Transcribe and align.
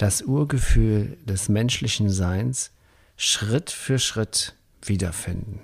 das 0.00 0.22
Urgefühl 0.22 1.18
des 1.26 1.50
menschlichen 1.50 2.08
Seins 2.08 2.72
Schritt 3.16 3.70
für 3.70 3.98
Schritt 3.98 4.54
wiederfinden. 4.82 5.60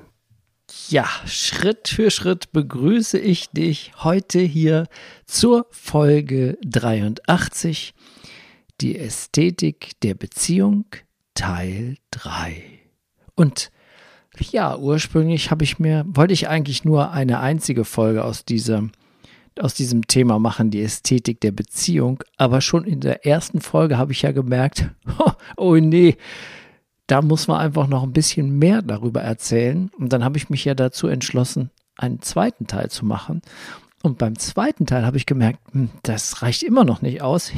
Ja, 0.90 1.08
Schritt 1.26 1.88
für 1.88 2.10
Schritt 2.10 2.52
begrüße 2.52 3.18
ich 3.18 3.48
dich 3.50 3.92
heute 4.02 4.40
hier 4.40 4.88
zur 5.24 5.66
Folge 5.70 6.58
83, 6.66 7.94
die 8.82 8.98
Ästhetik 8.98 9.98
der 10.02 10.14
Beziehung 10.14 10.84
Teil 11.32 11.96
3. 12.10 12.62
Und 13.36 13.70
ja, 14.38 14.76
ursprünglich 14.76 15.50
habe 15.50 15.64
ich 15.64 15.78
mir, 15.78 16.04
wollte 16.06 16.34
ich 16.34 16.48
eigentlich 16.48 16.84
nur 16.84 17.10
eine 17.10 17.40
einzige 17.40 17.86
Folge 17.86 18.22
aus 18.22 18.44
dieser 18.44 18.90
aus 19.60 19.74
diesem 19.74 20.06
Thema 20.06 20.38
machen, 20.38 20.70
die 20.70 20.82
Ästhetik 20.82 21.40
der 21.40 21.52
Beziehung. 21.52 22.22
Aber 22.36 22.60
schon 22.60 22.84
in 22.84 23.00
der 23.00 23.26
ersten 23.26 23.60
Folge 23.60 23.98
habe 23.98 24.12
ich 24.12 24.22
ja 24.22 24.32
gemerkt, 24.32 24.88
oh 25.56 25.76
nee, 25.76 26.16
da 27.06 27.22
muss 27.22 27.48
man 27.48 27.60
einfach 27.60 27.86
noch 27.86 28.02
ein 28.02 28.12
bisschen 28.12 28.58
mehr 28.58 28.82
darüber 28.82 29.22
erzählen. 29.22 29.90
Und 29.98 30.12
dann 30.12 30.24
habe 30.24 30.38
ich 30.38 30.50
mich 30.50 30.64
ja 30.64 30.74
dazu 30.74 31.06
entschlossen, 31.08 31.70
einen 31.96 32.20
zweiten 32.20 32.66
Teil 32.66 32.90
zu 32.90 33.04
machen. 33.04 33.42
Und 34.02 34.18
beim 34.18 34.38
zweiten 34.38 34.86
Teil 34.86 35.04
habe 35.04 35.16
ich 35.16 35.26
gemerkt, 35.26 35.58
hm, 35.72 35.90
das 36.02 36.42
reicht 36.42 36.62
immer 36.62 36.84
noch 36.84 37.02
nicht 37.02 37.22
aus. 37.22 37.52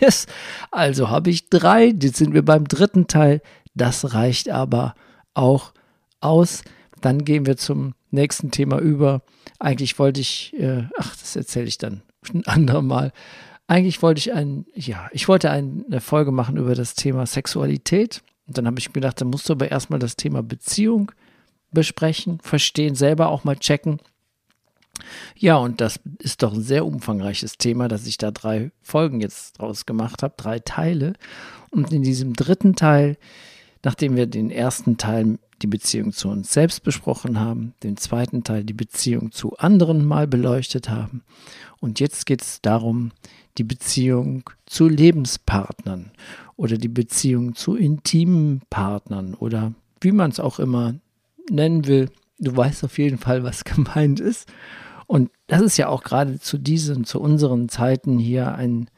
also 0.70 1.10
habe 1.10 1.30
ich 1.30 1.48
drei, 1.48 1.86
jetzt 1.86 2.16
sind 2.16 2.34
wir 2.34 2.44
beim 2.44 2.66
dritten 2.66 3.06
Teil. 3.06 3.40
Das 3.74 4.14
reicht 4.14 4.50
aber 4.50 4.94
auch 5.34 5.72
aus. 6.20 6.62
Dann 7.00 7.24
gehen 7.24 7.46
wir 7.46 7.56
zum 7.56 7.94
nächsten 8.12 8.50
Thema 8.50 8.78
über. 8.78 9.22
Eigentlich 9.58 9.98
wollte 9.98 10.20
ich, 10.20 10.54
äh, 10.58 10.84
ach, 10.98 11.16
das 11.16 11.36
erzähle 11.36 11.66
ich 11.66 11.78
dann 11.78 12.02
ein 12.32 12.46
andermal. 12.46 13.12
Eigentlich 13.66 14.02
wollte 14.02 14.18
ich 14.18 14.32
ein, 14.32 14.66
ja, 14.74 15.08
ich 15.12 15.28
wollte 15.28 15.50
eine 15.50 16.00
Folge 16.00 16.30
machen 16.30 16.56
über 16.56 16.74
das 16.74 16.94
Thema 16.94 17.26
Sexualität. 17.26 18.22
Und 18.46 18.58
dann 18.58 18.66
habe 18.66 18.78
ich 18.78 18.88
mir 18.88 18.94
gedacht, 18.94 19.20
da 19.20 19.24
musst 19.24 19.48
du 19.48 19.54
aber 19.54 19.70
erstmal 19.70 19.98
das 19.98 20.16
Thema 20.16 20.42
Beziehung 20.42 21.12
besprechen, 21.70 22.38
verstehen, 22.42 22.94
selber 22.94 23.28
auch 23.28 23.44
mal 23.44 23.56
checken. 23.56 23.98
Ja, 25.36 25.56
und 25.56 25.80
das 25.80 26.00
ist 26.18 26.42
doch 26.42 26.52
ein 26.52 26.62
sehr 26.62 26.84
umfangreiches 26.84 27.56
Thema, 27.56 27.88
dass 27.88 28.06
ich 28.06 28.18
da 28.18 28.30
drei 28.30 28.70
Folgen 28.82 29.20
jetzt 29.20 29.58
draus 29.58 29.86
gemacht 29.86 30.22
habe, 30.22 30.34
drei 30.36 30.58
Teile. 30.58 31.14
Und 31.70 31.92
in 31.92 32.02
diesem 32.02 32.34
dritten 32.34 32.76
Teil, 32.76 33.16
nachdem 33.82 34.16
wir 34.16 34.26
den 34.26 34.50
ersten 34.50 34.96
Teil 34.96 35.38
die 35.62 35.66
Beziehung 35.66 36.12
zu 36.12 36.28
uns 36.28 36.52
selbst 36.52 36.82
besprochen 36.82 37.38
haben, 37.38 37.74
den 37.82 37.96
zweiten 37.96 38.42
Teil 38.44 38.64
die 38.64 38.72
Beziehung 38.72 39.32
zu 39.32 39.56
anderen 39.58 40.04
mal 40.04 40.26
beleuchtet 40.26 40.88
haben. 40.88 41.22
Und 41.80 42.00
jetzt 42.00 42.26
geht 42.26 42.42
es 42.42 42.60
darum, 42.60 43.12
die 43.58 43.64
Beziehung 43.64 44.44
zu 44.66 44.88
Lebenspartnern 44.88 46.10
oder 46.56 46.78
die 46.78 46.88
Beziehung 46.88 47.54
zu 47.54 47.76
intimen 47.76 48.62
Partnern 48.70 49.34
oder 49.34 49.72
wie 50.00 50.12
man 50.12 50.30
es 50.30 50.40
auch 50.40 50.58
immer 50.58 50.94
nennen 51.50 51.86
will. 51.86 52.10
Du 52.38 52.56
weißt 52.56 52.84
auf 52.84 52.98
jeden 52.98 53.18
Fall, 53.18 53.44
was 53.44 53.64
gemeint 53.64 54.20
ist. 54.20 54.48
Und 55.06 55.30
das 55.46 55.60
ist 55.60 55.76
ja 55.76 55.88
auch 55.88 56.02
gerade 56.02 56.40
zu 56.40 56.58
diesen, 56.58 57.04
zu 57.04 57.20
unseren 57.20 57.68
Zeiten 57.68 58.18
hier 58.18 58.54
ein 58.54 58.88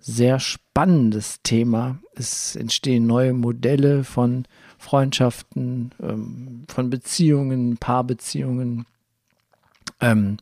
sehr 0.00 0.40
spannendes 0.40 1.40
Thema. 1.42 1.98
Es 2.14 2.56
entstehen 2.56 3.06
neue 3.06 3.32
Modelle 3.32 4.04
von 4.04 4.46
Freundschaften, 4.78 5.92
ähm, 6.00 6.64
von 6.68 6.90
Beziehungen, 6.90 7.76
Paarbeziehungen, 7.78 8.86
ähm, 10.00 10.38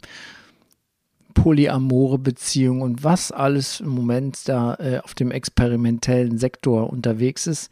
polyamore 1.35 2.19
Beziehungen 2.19 2.83
und 2.83 3.05
was 3.05 3.33
alles 3.33 3.81
im 3.81 3.89
Moment 3.89 4.49
da 4.49 4.75
äh, 4.75 5.01
auf 5.03 5.15
dem 5.15 5.31
experimentellen 5.31 6.39
Sektor 6.39 6.91
unterwegs 6.91 7.47
ist. 7.47 7.71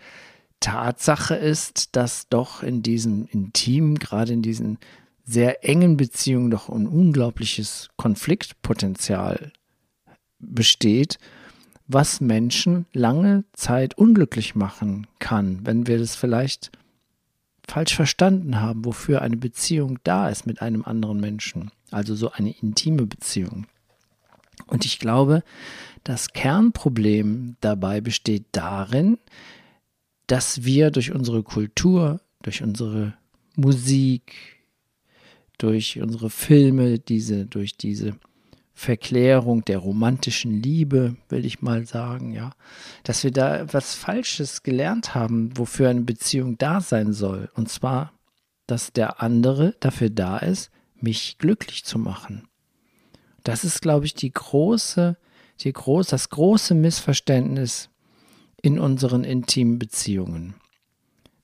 Tatsache 0.61 1.35
ist, 1.35 1.97
dass 1.97 2.29
doch 2.29 2.63
in 2.63 2.83
diesen 2.83 3.27
intimen, 3.27 3.99
gerade 3.99 4.33
in 4.33 4.43
diesen 4.43 4.79
sehr 5.25 5.65
engen 5.65 5.97
Beziehungen 5.97 6.51
doch 6.51 6.69
ein 6.69 6.87
unglaubliches 6.87 7.91
Konfliktpotenzial 7.97 9.53
besteht 10.39 11.19
was 11.87 12.21
Menschen 12.21 12.87
lange 12.93 13.45
Zeit 13.53 13.97
unglücklich 13.99 14.55
machen 14.55 15.07
kann, 15.19 15.61
wenn 15.65 15.87
wir 15.87 15.99
das 15.99 16.17
vielleicht 16.17 16.71
falsch 17.69 17.95
verstanden 17.95 18.61
haben, 18.61 18.85
wofür 18.85 19.23
eine 19.23 19.37
Beziehung 19.37 19.99
da 20.05 20.29
ist 20.29 20.47
mit 20.47 20.63
einem 20.63 20.85
anderen 20.85 21.21
Menschen, 21.21 21.71
also 21.91 22.15
so 22.15 22.31
eine 22.33 22.51
intime 22.51 23.07
Beziehung. 23.07 23.67
Und 24.67 24.85
ich 24.85 24.99
glaube, 24.99 25.43
das 26.05 26.33
Kernproblem 26.33 27.57
dabei 27.61 28.01
besteht 28.01 28.47
darin, 28.53 29.19
dass 30.27 30.65
wir 30.65 30.91
durch 30.91 31.13
unsere 31.13 31.43
Kultur, 31.43 32.21
durch 32.43 32.63
unsere 32.63 33.15
Musik, 33.57 34.35
durch 35.59 36.01
unsere 36.01 36.31
Filme, 36.31 36.99
diese, 36.99 37.47
durch 37.47 37.77
diese 37.77 38.15
Verklärung 38.77 39.65
der 39.65 39.79
romantischen 39.79 40.61
Liebe, 40.61 41.17
will 41.29 41.45
ich 41.45 41.63
mal 41.63 41.87
sagen, 41.87 42.33
ja, 42.33 42.51
dass 43.05 43.23
wir 43.23 43.31
da 43.31 43.59
etwas 43.59 43.95
Falsches 43.95 44.65
gelernt 44.65 45.15
haben, 45.15 45.57
wofür 45.57 45.89
eine 45.89 46.01
Beziehung 46.01 46.59
da 46.59 46.81
sein 46.81 47.13
soll. 47.13 47.49
Und 47.55 47.69
zwar, 47.69 48.13
dass 48.67 48.93
der 48.93 49.23
andere 49.23 49.77
dafür 49.79 50.11
da 50.11 50.39
ist, 50.39 50.71
mich 51.01 51.39
glücklich 51.39 51.85
zu 51.85 51.99
machen. 51.99 52.49
Das 53.45 53.63
ist, 53.63 53.81
glaube 53.81 54.07
ich, 54.07 54.15
die 54.15 54.33
große, 54.33 55.17
die 55.61 55.73
groß, 55.73 56.09
das 56.09 56.31
große 56.31 56.75
Missverständnis 56.75 57.91
in 58.61 58.79
unseren 58.79 59.23
intimen 59.23 59.79
Beziehungen. 59.79 60.55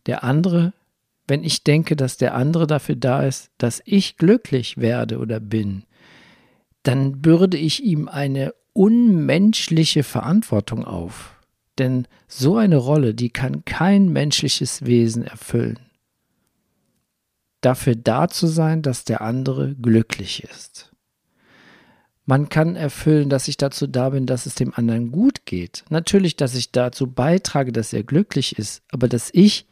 Der 0.07 0.25
andere, 0.25 0.73
wenn 1.29 1.45
ich 1.45 1.63
denke, 1.63 1.95
dass 1.95 2.17
der 2.17 2.35
andere 2.35 2.67
dafür 2.67 2.97
da 2.97 3.23
ist, 3.23 3.51
dass 3.59 3.83
ich 3.85 4.17
glücklich 4.17 4.79
werde 4.79 5.19
oder 5.19 5.39
bin, 5.39 5.85
dann 6.83 7.21
bürde 7.21 7.57
ich 7.57 7.83
ihm 7.83 8.09
eine 8.09 8.55
unmenschliche 8.73 10.03
Verantwortung 10.03 10.85
auf. 10.85 11.37
Denn 11.79 12.07
so 12.29 12.57
eine 12.57 12.77
Rolle, 12.77 13.15
die 13.15 13.31
kann 13.31 13.65
kein 13.65 14.09
menschliches 14.09 14.85
Wesen 14.85 15.25
erfüllen. 15.25 15.79
Dafür 17.61 17.95
da 17.95 18.29
zu 18.29 18.47
sein, 18.47 18.83
dass 18.83 19.05
der 19.05 19.21
andere 19.21 19.75
glücklich 19.75 20.45
ist. 20.45 20.93
Man 22.25 22.49
kann 22.49 22.77
erfüllen, 22.77 23.29
dass 23.29 23.49
ich 23.49 23.57
dazu 23.57 23.87
da 23.87 24.11
bin, 24.11 24.25
dass 24.27 24.47
es 24.47 24.55
dem 24.55 24.73
anderen 24.75 25.11
gut 25.11 25.47
geht. 25.47 25.85
Natürlich, 25.91 26.37
dass 26.37 26.55
ich 26.55 26.71
dazu 26.71 27.11
beitrage, 27.11 27.73
dass 27.73 27.93
er 27.93 28.05
glücklich 28.05 28.59
ist, 28.59 28.83
aber 28.91 29.09
dass 29.09 29.31
ich 29.33 29.67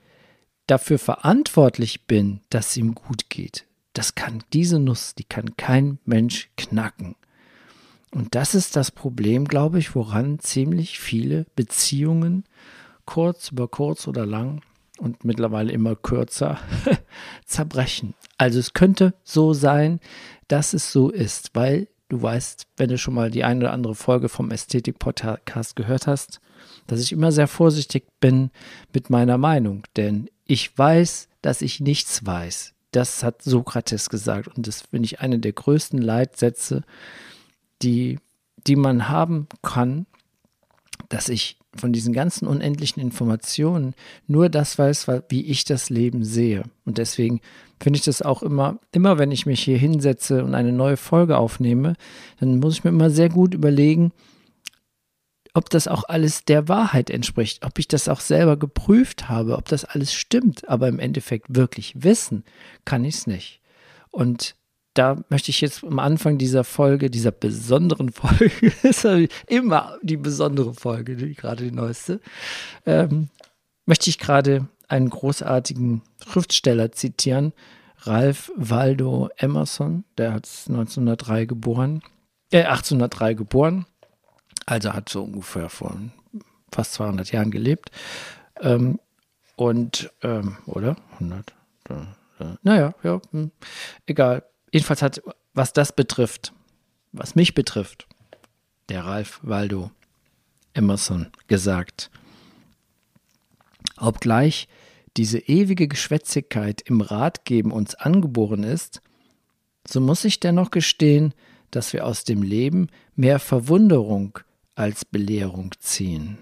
dafür 0.66 0.98
verantwortlich 0.98 2.06
bin, 2.06 2.40
dass 2.50 2.70
es 2.70 2.76
ihm 2.76 2.94
gut 2.94 3.30
geht 3.30 3.67
das 3.98 4.14
kann 4.14 4.44
diese 4.52 4.78
Nuss, 4.78 5.16
die 5.16 5.24
kann 5.24 5.56
kein 5.56 5.98
Mensch 6.04 6.50
knacken. 6.56 7.16
Und 8.12 8.36
das 8.36 8.54
ist 8.54 8.76
das 8.76 8.92
Problem, 8.92 9.44
glaube 9.44 9.80
ich, 9.80 9.96
woran 9.96 10.38
ziemlich 10.38 11.00
viele 11.00 11.46
Beziehungen 11.56 12.44
kurz 13.06 13.50
über 13.50 13.66
kurz 13.66 14.06
oder 14.06 14.24
lang 14.24 14.62
und 14.98 15.24
mittlerweile 15.24 15.72
immer 15.72 15.96
kürzer 15.96 16.58
zerbrechen. 17.44 18.14
Also 18.36 18.60
es 18.60 18.72
könnte 18.72 19.14
so 19.24 19.52
sein, 19.52 19.98
dass 20.46 20.74
es 20.74 20.92
so 20.92 21.10
ist, 21.10 21.50
weil 21.54 21.88
du 22.08 22.22
weißt, 22.22 22.68
wenn 22.76 22.90
du 22.90 22.98
schon 22.98 23.14
mal 23.14 23.32
die 23.32 23.42
eine 23.42 23.64
oder 23.64 23.72
andere 23.72 23.96
Folge 23.96 24.28
vom 24.28 24.52
Ästhetik-Podcast 24.52 25.74
gehört 25.74 26.06
hast, 26.06 26.40
dass 26.86 27.00
ich 27.00 27.10
immer 27.10 27.32
sehr 27.32 27.48
vorsichtig 27.48 28.06
bin 28.20 28.52
mit 28.94 29.10
meiner 29.10 29.38
Meinung, 29.38 29.82
denn 29.96 30.30
ich 30.44 30.78
weiß, 30.78 31.28
dass 31.42 31.62
ich 31.62 31.80
nichts 31.80 32.24
weiß. 32.24 32.74
Das 32.90 33.22
hat 33.22 33.42
Sokrates 33.42 34.08
gesagt 34.08 34.56
und 34.56 34.66
das 34.66 34.82
finde 34.82 35.06
ich 35.06 35.20
eine 35.20 35.38
der 35.38 35.52
größten 35.52 36.00
Leitsätze, 36.00 36.82
die, 37.82 38.18
die 38.66 38.76
man 38.76 39.08
haben 39.08 39.46
kann, 39.62 40.06
dass 41.08 41.28
ich 41.28 41.58
von 41.74 41.92
diesen 41.92 42.12
ganzen 42.12 42.46
unendlichen 42.46 43.00
Informationen 43.00 43.94
nur 44.26 44.48
das 44.48 44.78
weiß, 44.78 45.06
wie 45.28 45.46
ich 45.46 45.64
das 45.64 45.90
Leben 45.90 46.24
sehe. 46.24 46.64
Und 46.84 46.98
deswegen 46.98 47.40
finde 47.80 47.98
ich 47.98 48.04
das 48.04 48.22
auch 48.22 48.42
immer, 48.42 48.78
immer 48.92 49.18
wenn 49.18 49.30
ich 49.30 49.46
mich 49.46 49.62
hier 49.62 49.78
hinsetze 49.78 50.44
und 50.44 50.54
eine 50.54 50.72
neue 50.72 50.96
Folge 50.96 51.38
aufnehme, 51.38 51.94
dann 52.40 52.58
muss 52.58 52.74
ich 52.74 52.84
mir 52.84 52.90
immer 52.90 53.10
sehr 53.10 53.28
gut 53.28 53.54
überlegen, 53.54 54.12
ob 55.58 55.70
das 55.70 55.88
auch 55.88 56.04
alles 56.04 56.44
der 56.44 56.68
Wahrheit 56.68 57.10
entspricht, 57.10 57.66
ob 57.66 57.80
ich 57.80 57.88
das 57.88 58.08
auch 58.08 58.20
selber 58.20 58.56
geprüft 58.56 59.28
habe, 59.28 59.56
ob 59.56 59.64
das 59.64 59.84
alles 59.84 60.14
stimmt, 60.14 60.68
aber 60.68 60.86
im 60.86 61.00
Endeffekt 61.00 61.46
wirklich 61.48 61.94
wissen 61.96 62.44
kann 62.84 63.04
ich 63.04 63.16
es 63.16 63.26
nicht. 63.26 63.60
Und 64.12 64.54
da 64.94 65.16
möchte 65.30 65.50
ich 65.50 65.60
jetzt 65.60 65.82
am 65.82 65.98
Anfang 65.98 66.38
dieser 66.38 66.62
Folge, 66.62 67.10
dieser 67.10 67.32
besonderen 67.32 68.12
Folge, 68.12 68.72
ist 68.84 69.04
immer 69.48 69.98
die 70.00 70.16
besondere 70.16 70.74
Folge, 70.74 71.16
die, 71.16 71.34
gerade 71.34 71.64
die 71.64 71.72
neueste, 71.72 72.20
ähm, 72.86 73.28
möchte 73.84 74.10
ich 74.10 74.20
gerade 74.20 74.68
einen 74.86 75.10
großartigen 75.10 76.02
Schriftsteller 76.24 76.92
zitieren, 76.92 77.52
Ralph 78.02 78.52
Waldo 78.54 79.28
Emerson, 79.38 80.04
der 80.18 80.34
hat 80.34 80.48
1903 80.68 81.46
geboren, 81.46 82.00
äh, 82.52 82.62
1803 82.62 83.34
geboren, 83.34 83.86
also 84.68 84.92
hat 84.92 85.08
so 85.08 85.22
ungefähr 85.24 85.70
vor 85.70 85.96
fast 86.70 86.92
200 86.94 87.32
Jahren 87.32 87.50
gelebt. 87.50 87.90
Ähm, 88.60 89.00
und, 89.56 90.12
ähm, 90.22 90.58
oder? 90.66 90.96
100? 91.14 91.54
Äh, 91.88 91.94
äh, 92.44 92.56
naja, 92.62 92.94
ja, 93.02 93.20
hm, 93.30 93.50
egal. 94.06 94.44
Jedenfalls 94.70 95.00
hat, 95.00 95.22
was 95.54 95.72
das 95.72 95.92
betrifft, 95.92 96.52
was 97.12 97.34
mich 97.34 97.54
betrifft, 97.54 98.06
der 98.90 99.06
Ralph 99.06 99.40
Waldo 99.42 99.90
Emerson 100.74 101.28
gesagt, 101.46 102.10
obgleich 103.96 104.68
diese 105.16 105.38
ewige 105.38 105.88
Geschwätzigkeit 105.88 106.82
im 106.82 107.00
Ratgeben 107.00 107.72
uns 107.72 107.94
angeboren 107.94 108.64
ist, 108.64 109.00
so 109.86 110.00
muss 110.02 110.26
ich 110.26 110.40
dennoch 110.40 110.70
gestehen, 110.70 111.32
dass 111.70 111.94
wir 111.94 112.06
aus 112.06 112.24
dem 112.24 112.42
Leben 112.42 112.88
mehr 113.16 113.38
Verwunderung 113.38 114.38
als 114.78 115.04
Belehrung 115.04 115.72
ziehen. 115.80 116.38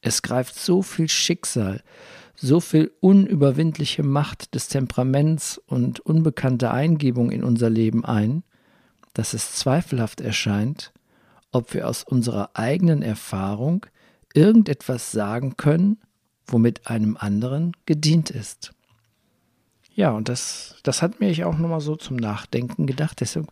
Es 0.00 0.22
greift 0.22 0.54
so 0.54 0.82
viel 0.82 1.08
Schicksal, 1.08 1.82
so 2.36 2.60
viel 2.60 2.92
unüberwindliche 3.00 4.02
Macht 4.02 4.54
des 4.54 4.68
Temperaments 4.68 5.58
und 5.58 6.00
unbekannte 6.00 6.70
Eingebung 6.70 7.30
in 7.30 7.42
unser 7.42 7.70
Leben 7.70 8.04
ein, 8.04 8.44
dass 9.14 9.32
es 9.32 9.54
zweifelhaft 9.56 10.20
erscheint, 10.20 10.92
ob 11.50 11.74
wir 11.74 11.88
aus 11.88 12.04
unserer 12.04 12.50
eigenen 12.54 13.02
Erfahrung 13.02 13.86
irgendetwas 14.34 15.10
sagen 15.10 15.56
können, 15.56 15.98
womit 16.46 16.86
einem 16.86 17.16
anderen 17.16 17.72
gedient 17.86 18.30
ist. 18.30 18.72
Ja, 19.98 20.12
und 20.12 20.28
das, 20.28 20.76
das 20.84 21.02
hat 21.02 21.18
mich 21.18 21.42
auch 21.42 21.58
nochmal 21.58 21.80
so 21.80 21.96
zum 21.96 22.14
Nachdenken 22.14 22.86
gedacht. 22.86 23.20
Deswegen, 23.20 23.48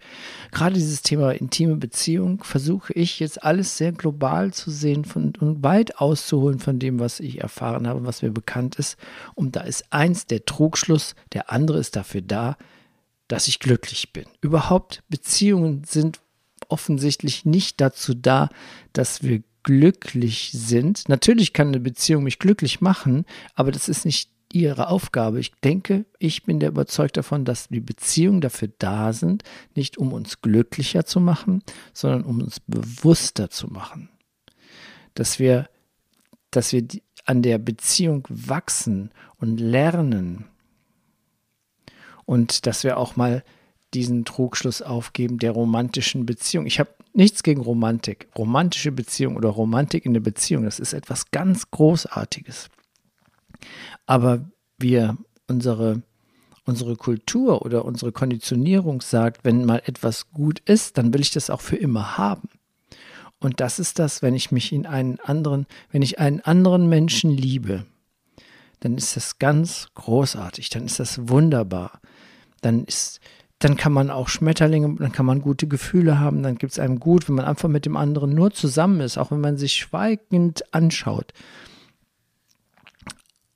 gerade 0.52 0.74
dieses 0.74 1.02
Thema 1.02 1.32
intime 1.32 1.74
Beziehung 1.74 2.44
versuche 2.44 2.92
ich 2.92 3.18
jetzt 3.18 3.42
alles 3.42 3.76
sehr 3.76 3.90
global 3.90 4.54
zu 4.54 4.70
sehen 4.70 5.04
von, 5.04 5.32
und 5.40 5.64
weit 5.64 5.98
auszuholen 5.98 6.60
von 6.60 6.78
dem, 6.78 7.00
was 7.00 7.18
ich 7.18 7.40
erfahren 7.40 7.88
habe, 7.88 8.06
was 8.06 8.22
mir 8.22 8.30
bekannt 8.30 8.76
ist. 8.76 8.96
Und 9.34 9.56
da 9.56 9.62
ist 9.62 9.92
eins 9.92 10.28
der 10.28 10.44
Trugschluss, 10.44 11.16
der 11.32 11.50
andere 11.50 11.80
ist 11.80 11.96
dafür 11.96 12.22
da, 12.22 12.56
dass 13.26 13.48
ich 13.48 13.58
glücklich 13.58 14.12
bin. 14.12 14.26
Überhaupt, 14.40 15.02
Beziehungen 15.08 15.82
sind 15.82 16.20
offensichtlich 16.68 17.44
nicht 17.44 17.80
dazu 17.80 18.14
da, 18.14 18.50
dass 18.92 19.24
wir 19.24 19.42
glücklich 19.64 20.52
sind. 20.52 21.08
Natürlich 21.08 21.52
kann 21.52 21.66
eine 21.68 21.80
Beziehung 21.80 22.22
mich 22.22 22.38
glücklich 22.38 22.80
machen, 22.80 23.24
aber 23.56 23.72
das 23.72 23.88
ist 23.88 24.04
nicht 24.04 24.30
ihre 24.52 24.88
Aufgabe. 24.88 25.40
Ich 25.40 25.52
denke, 25.62 26.04
ich 26.18 26.44
bin 26.44 26.60
der 26.60 26.70
überzeugt 26.70 27.16
davon, 27.16 27.44
dass 27.44 27.68
die 27.68 27.80
Beziehungen 27.80 28.40
dafür 28.40 28.68
da 28.78 29.12
sind, 29.12 29.42
nicht 29.74 29.98
um 29.98 30.12
uns 30.12 30.40
glücklicher 30.40 31.04
zu 31.04 31.20
machen, 31.20 31.62
sondern 31.92 32.24
um 32.24 32.40
uns 32.40 32.60
bewusster 32.60 33.50
zu 33.50 33.68
machen. 33.68 34.08
Dass 35.14 35.38
wir, 35.38 35.68
dass 36.50 36.72
wir 36.72 36.86
an 37.24 37.42
der 37.42 37.58
Beziehung 37.58 38.24
wachsen 38.28 39.10
und 39.38 39.58
lernen 39.58 40.46
und 42.24 42.66
dass 42.66 42.84
wir 42.84 42.98
auch 42.98 43.16
mal 43.16 43.42
diesen 43.94 44.24
Trugschluss 44.24 44.82
aufgeben 44.82 45.38
der 45.38 45.52
romantischen 45.52 46.26
Beziehung. 46.26 46.66
Ich 46.66 46.78
habe 46.78 46.90
nichts 47.14 47.42
gegen 47.42 47.60
Romantik. 47.60 48.28
Romantische 48.36 48.92
Beziehung 48.92 49.36
oder 49.36 49.48
Romantik 49.48 50.04
in 50.04 50.12
der 50.12 50.20
Beziehung, 50.20 50.64
das 50.64 50.78
ist 50.78 50.92
etwas 50.92 51.30
ganz 51.30 51.70
Großartiges. 51.70 52.68
Aber 54.06 54.44
wir 54.78 55.16
unsere 55.48 56.02
unsere 56.66 56.96
Kultur 56.96 57.64
oder 57.64 57.84
unsere 57.84 58.12
Konditionierung 58.12 59.00
sagt, 59.00 59.44
wenn 59.44 59.64
mal 59.64 59.82
etwas 59.86 60.30
gut 60.32 60.60
ist, 60.66 60.98
dann 60.98 61.14
will 61.14 61.20
ich 61.20 61.30
das 61.30 61.48
auch 61.48 61.60
für 61.60 61.76
immer 61.76 62.18
haben. 62.18 62.48
Und 63.38 63.60
das 63.60 63.78
ist 63.78 63.98
das, 63.98 64.22
wenn 64.22 64.34
ich 64.34 64.50
mich 64.50 64.72
in 64.72 64.86
einen 64.86 65.20
anderen, 65.20 65.66
wenn 65.90 66.02
ich 66.02 66.18
einen 66.18 66.40
anderen 66.40 66.88
Menschen 66.88 67.30
liebe, 67.30 67.86
dann 68.80 68.96
ist 68.96 69.16
das 69.16 69.38
ganz 69.38 69.88
großartig, 69.94 70.70
dann 70.70 70.86
ist 70.86 70.98
das 70.98 71.28
wunderbar. 71.28 72.00
Dann 72.62 72.84
ist, 72.84 73.20
dann 73.58 73.76
kann 73.76 73.92
man 73.92 74.10
auch 74.10 74.28
Schmetterlinge, 74.28 74.96
dann 74.98 75.12
kann 75.12 75.26
man 75.26 75.42
gute 75.42 75.68
Gefühle 75.68 76.18
haben, 76.18 76.42
dann 76.42 76.56
gibt 76.56 76.72
es 76.72 76.78
einem 76.78 76.98
gut, 76.98 77.28
wenn 77.28 77.36
man 77.36 77.44
einfach 77.44 77.68
mit 77.68 77.86
dem 77.86 77.96
anderen 77.96 78.34
nur 78.34 78.50
zusammen 78.50 79.00
ist, 79.00 79.18
auch 79.18 79.30
wenn 79.30 79.40
man 79.40 79.56
sich 79.56 79.74
schweigend 79.74 80.74
anschaut. 80.74 81.32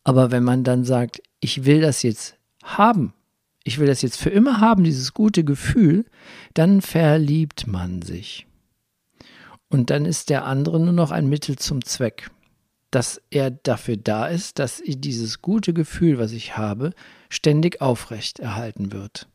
Aber 0.05 0.31
wenn 0.31 0.45
man 0.45 0.65
dann 0.65 0.85
sagt, 0.85 1.23
ich 1.41 1.65
will 1.65 1.81
das 1.81 2.03
jetzt 2.03 2.37
haben, 2.63 3.13
ich 3.65 3.79
will 3.79 3.87
das 3.87 4.03
jetzt 4.03 4.19
für 4.19 4.31
immer 4.31 4.61
haben, 4.61 4.85
dieses 4.85 5.13
gute 5.13 5.45
Gefühl, 5.45 6.07
dann 6.55 6.81
verliebt 6.81 7.67
man 7.67 8.03
sich. 8.03 8.47
Und 9.69 9.91
dann 9.91 10.05
ist 10.05 10.31
der 10.31 10.45
andere 10.47 10.81
nur 10.81 10.93
noch 10.93 11.11
ein 11.11 11.29
Mittel 11.29 11.57
zum 11.57 11.85
Zweck, 11.85 12.31
dass 12.91 13.23
er 13.31 13.51
dafür 13.51 13.97
da 13.97 14.27
ist, 14.27 14.59
dass 14.59 14.83
dieses 14.85 15.43
gute 15.43 15.73
Gefühl, 15.73 16.19
was 16.19 16.33
ich 16.33 16.57
habe, 16.57 16.93
ständig 17.29 17.81
aufrecht 17.81 18.41
erhalten 18.41 18.93
wird. 18.93 19.29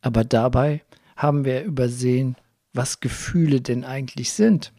Aber 0.00 0.24
dabei 0.24 0.82
haben 1.16 1.44
wir 1.44 1.62
übersehen, 1.62 2.36
was 2.72 3.00
Gefühle 3.00 3.60
denn 3.60 3.84
eigentlich 3.84 4.32
sind. 4.32 4.72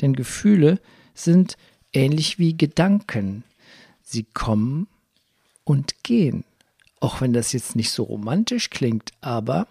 Denn 0.00 0.14
Gefühle 0.14 0.78
sind 1.14 1.56
ähnlich 1.92 2.38
wie 2.38 2.56
Gedanken. 2.56 3.42
Sie 4.12 4.24
kommen 4.24 4.88
und 5.64 6.04
gehen. 6.04 6.44
Auch 7.00 7.22
wenn 7.22 7.32
das 7.32 7.54
jetzt 7.54 7.76
nicht 7.76 7.90
so 7.90 8.02
romantisch 8.02 8.68
klingt, 8.68 9.10
aber 9.22 9.66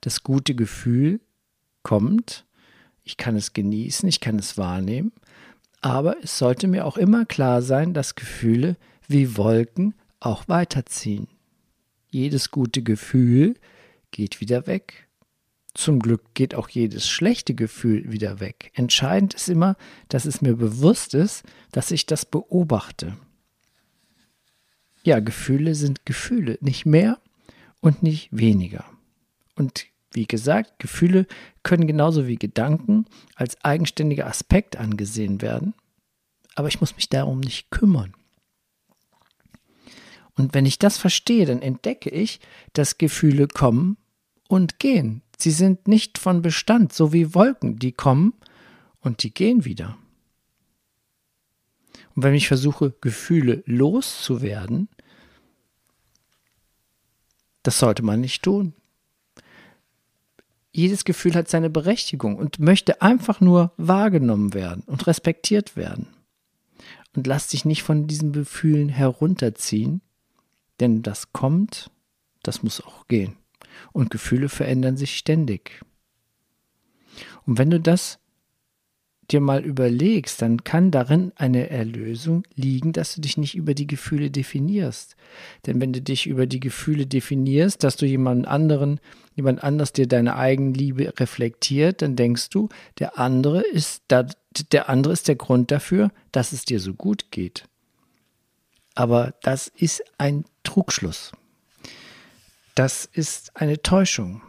das 0.00 0.22
gute 0.22 0.54
Gefühl 0.54 1.20
kommt, 1.82 2.46
ich 3.04 3.18
kann 3.18 3.36
es 3.36 3.52
genießen, 3.52 4.08
ich 4.08 4.20
kann 4.20 4.38
es 4.38 4.56
wahrnehmen, 4.56 5.12
aber 5.82 6.16
es 6.22 6.38
sollte 6.38 6.68
mir 6.68 6.86
auch 6.86 6.96
immer 6.96 7.26
klar 7.26 7.60
sein, 7.60 7.92
dass 7.92 8.14
Gefühle 8.14 8.76
wie 9.08 9.36
Wolken 9.36 9.94
auch 10.20 10.48
weiterziehen. 10.48 11.28
Jedes 12.08 12.50
gute 12.50 12.82
Gefühl 12.82 13.56
geht 14.10 14.40
wieder 14.40 14.66
weg. 14.66 15.06
Zum 15.74 16.00
Glück 16.00 16.32
geht 16.32 16.54
auch 16.54 16.70
jedes 16.70 17.06
schlechte 17.06 17.54
Gefühl 17.54 18.10
wieder 18.10 18.40
weg. 18.40 18.70
Entscheidend 18.72 19.34
ist 19.34 19.50
immer, 19.50 19.76
dass 20.08 20.24
es 20.24 20.40
mir 20.40 20.56
bewusst 20.56 21.12
ist, 21.12 21.44
dass 21.72 21.90
ich 21.90 22.06
das 22.06 22.24
beobachte 22.24 23.18
ja, 25.06 25.20
Gefühle 25.20 25.74
sind 25.74 26.04
Gefühle, 26.04 26.58
nicht 26.60 26.84
mehr 26.84 27.18
und 27.80 28.02
nicht 28.02 28.28
weniger. 28.32 28.84
Und 29.54 29.86
wie 30.12 30.26
gesagt, 30.26 30.78
Gefühle 30.78 31.26
können 31.62 31.86
genauso 31.86 32.26
wie 32.26 32.36
Gedanken 32.36 33.06
als 33.34 33.62
eigenständiger 33.64 34.26
Aspekt 34.26 34.76
angesehen 34.76 35.40
werden, 35.42 35.74
aber 36.54 36.68
ich 36.68 36.80
muss 36.80 36.96
mich 36.96 37.08
darum 37.08 37.40
nicht 37.40 37.70
kümmern. 37.70 38.14
Und 40.34 40.54
wenn 40.54 40.66
ich 40.66 40.78
das 40.78 40.98
verstehe, 40.98 41.46
dann 41.46 41.62
entdecke 41.62 42.10
ich, 42.10 42.40
dass 42.72 42.98
Gefühle 42.98 43.48
kommen 43.48 43.96
und 44.48 44.78
gehen. 44.78 45.22
Sie 45.38 45.50
sind 45.50 45.88
nicht 45.88 46.18
von 46.18 46.42
Bestand, 46.42 46.92
so 46.92 47.12
wie 47.12 47.34
Wolken, 47.34 47.78
die 47.78 47.92
kommen 47.92 48.34
und 49.00 49.22
die 49.22 49.32
gehen 49.32 49.64
wieder. 49.64 49.96
Und 52.14 52.22
wenn 52.22 52.34
ich 52.34 52.48
versuche, 52.48 52.94
Gefühle 53.00 53.62
loszuwerden, 53.66 54.88
das 57.66 57.80
sollte 57.80 58.04
man 58.04 58.20
nicht 58.20 58.44
tun. 58.44 58.74
Jedes 60.70 61.04
Gefühl 61.04 61.34
hat 61.34 61.48
seine 61.48 61.68
Berechtigung 61.68 62.36
und 62.36 62.60
möchte 62.60 63.02
einfach 63.02 63.40
nur 63.40 63.72
wahrgenommen 63.76 64.54
werden 64.54 64.84
und 64.86 65.06
respektiert 65.08 65.74
werden. 65.74 66.06
Und 67.16 67.26
lass 67.26 67.48
dich 67.48 67.64
nicht 67.64 67.82
von 67.82 68.06
diesen 68.06 68.32
Gefühlen 68.32 68.88
herunterziehen, 68.88 70.00
denn 70.78 71.02
das 71.02 71.32
kommt, 71.32 71.90
das 72.42 72.62
muss 72.62 72.80
auch 72.80 73.08
gehen. 73.08 73.36
Und 73.92 74.10
Gefühle 74.10 74.48
verändern 74.48 74.96
sich 74.96 75.16
ständig. 75.16 75.80
Und 77.46 77.58
wenn 77.58 77.70
du 77.70 77.80
das 77.80 78.20
dir 79.30 79.40
mal 79.40 79.64
überlegst, 79.64 80.40
dann 80.42 80.64
kann 80.64 80.90
darin 80.90 81.32
eine 81.36 81.70
Erlösung 81.70 82.44
liegen, 82.54 82.92
dass 82.92 83.14
du 83.14 83.20
dich 83.20 83.36
nicht 83.36 83.54
über 83.56 83.74
die 83.74 83.86
Gefühle 83.86 84.30
definierst. 84.30 85.16
Denn 85.66 85.80
wenn 85.80 85.92
du 85.92 86.00
dich 86.00 86.26
über 86.26 86.46
die 86.46 86.60
Gefühle 86.60 87.06
definierst, 87.06 87.82
dass 87.82 87.96
du 87.96 88.06
jemand 88.06 88.46
anderen, 88.46 89.00
jemand 89.34 89.64
anders 89.64 89.92
dir 89.92 90.06
deine 90.06 90.36
Eigenliebe 90.36 91.12
reflektiert, 91.18 92.02
dann 92.02 92.16
denkst 92.16 92.50
du, 92.50 92.68
der 92.98 93.18
andere 93.18 93.62
ist 93.62 94.02
da, 94.08 94.26
der 94.72 94.88
andere 94.88 95.12
ist 95.12 95.28
der 95.28 95.36
Grund 95.36 95.70
dafür, 95.70 96.10
dass 96.32 96.52
es 96.52 96.64
dir 96.64 96.80
so 96.80 96.94
gut 96.94 97.30
geht. 97.30 97.64
Aber 98.94 99.34
das 99.42 99.68
ist 99.68 100.02
ein 100.18 100.44
Trugschluss. 100.62 101.32
Das 102.74 103.04
ist 103.04 103.56
eine 103.56 103.82
Täuschung. 103.82 104.42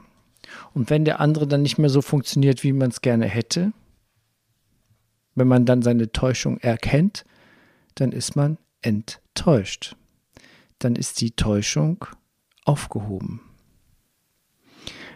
Und 0.74 0.90
wenn 0.90 1.06
der 1.06 1.20
andere 1.20 1.48
dann 1.48 1.62
nicht 1.62 1.78
mehr 1.78 1.90
so 1.90 2.02
funktioniert, 2.02 2.64
wie 2.64 2.74
man 2.74 2.90
es 2.90 3.02
gerne 3.02 3.26
hätte, 3.26 3.74
wenn 5.38 5.48
man 5.48 5.66
dann 5.66 5.84
seine 5.84 6.12
Täuschung 6.12 6.58
erkennt, 6.58 7.24
dann 7.96 8.12
ist 8.12 8.36
man 8.36 8.58
enttäuscht. 8.82 9.96
Dann 10.80 10.96
ist 10.96 11.22
die 11.22 11.32
Täuschung 11.32 12.06
aufgehoben. 12.66 13.42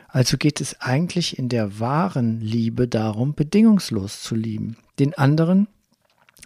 Also 0.08 0.38
geht 0.38 0.62
es 0.62 0.80
eigentlich 0.80 1.40
in 1.40 1.50
der 1.50 1.80
wahren 1.80 2.40
Liebe 2.40 2.88
darum, 2.88 3.34
bedingungslos 3.34 4.22
zu 4.22 4.36
lieben, 4.36 4.78
den 5.00 5.16
anderen 5.16 5.68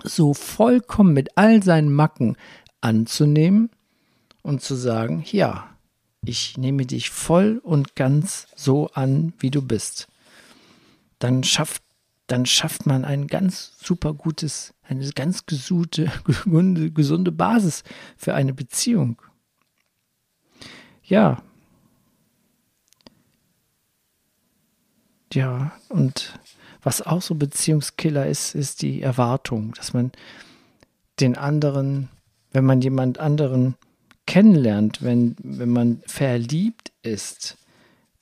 so 0.03 0.34
vollkommen 0.34 1.13
mit 1.13 1.38
all 1.38 1.62
seinen 1.62 1.91
Macken 1.91 2.38
anzunehmen 2.79 3.70
und 4.41 4.62
zu 4.62 4.75
sagen, 4.75 5.25
ja, 5.29 5.70
ich 6.24 6.58
nehme 6.58 6.86
dich 6.86 7.10
voll 7.10 7.60
und 7.62 7.96
ganz 7.96 8.48
so 8.55 8.88
an, 8.94 9.34
wie 9.39 9.51
du 9.51 9.62
bist. 9.62 10.08
Dann 11.20 11.44
schafft 11.44 11.85
dann 12.27 12.46
schafft 12.46 12.86
man 12.86 13.05
ein 13.05 13.27
ganz 13.27 13.74
super 13.79 14.13
gutes, 14.13 14.74
eine 14.84 15.10
ganz 15.12 15.46
gesunde, 15.48 16.12
gesunde 16.91 17.32
Basis 17.32 17.84
für 18.17 18.34
eine 18.34 18.53
Beziehung. 18.53 19.22
Ja. 21.03 21.41
Ja, 25.34 25.74
und 25.89 26.39
was 26.82 27.01
auch 27.01 27.22
so 27.22 27.36
Beziehungskiller 27.36 28.25
ist, 28.25 28.55
ist 28.55 28.82
die 28.82 29.01
Erwartung, 29.01 29.74
dass 29.74 29.94
man 29.94 30.12
den 31.20 31.38
anderen, 31.38 32.10
wenn 32.51 32.65
man 32.65 32.82
jemand 32.82 33.20
anderen 33.20 33.75
kennenlernt, 34.25 35.03
wenn, 35.03 35.36
wenn 35.39 35.70
man 35.70 36.01
verliebt 36.05 36.91
ist, 37.01 37.58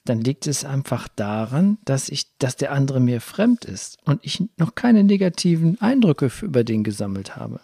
dann 0.05 0.21
liegt 0.21 0.47
es 0.47 0.65
einfach 0.65 1.07
daran, 1.07 1.77
dass 1.85 2.09
ich, 2.09 2.27
dass 2.37 2.57
der 2.57 2.71
andere 2.71 2.99
mir 2.99 3.21
fremd 3.21 3.65
ist 3.65 3.97
und 4.05 4.19
ich 4.23 4.43
noch 4.57 4.75
keine 4.75 5.03
negativen 5.03 5.79
Eindrücke 5.81 6.29
über 6.41 6.63
den 6.63 6.83
gesammelt 6.83 7.35
habe. 7.35 7.61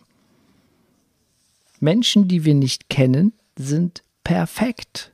Menschen, 1.79 2.27
die 2.27 2.46
wir 2.46 2.55
nicht 2.55 2.89
kennen, 2.89 3.34
sind 3.58 4.03
perfekt. 4.24 5.12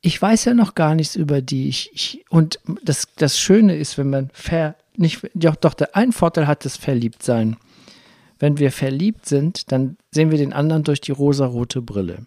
Ich 0.00 0.20
weiß 0.20 0.44
ja 0.46 0.54
noch 0.54 0.74
gar 0.74 0.94
nichts 0.94 1.16
über 1.16 1.42
die. 1.42 1.68
Ich, 1.68 1.90
ich, 1.92 2.24
und 2.28 2.58
das, 2.82 3.08
das 3.16 3.38
Schöne 3.38 3.76
ist, 3.76 3.96
wenn 3.96 4.10
man 4.10 4.30
ver, 4.32 4.76
nicht, 4.96 5.28
doch, 5.34 5.56
doch 5.56 5.74
der 5.74 5.96
ein 5.96 6.12
Vorteil 6.12 6.46
hat 6.46 6.64
das 6.64 6.76
Verliebtsein. 6.76 7.56
Wenn 8.38 8.58
wir 8.58 8.72
verliebt 8.72 9.26
sind, 9.26 9.70
dann 9.72 9.96
sehen 10.10 10.30
wir 10.30 10.38
den 10.38 10.52
anderen 10.52 10.82
durch 10.82 11.00
die 11.00 11.12
rosarote 11.12 11.80
Brille. 11.80 12.26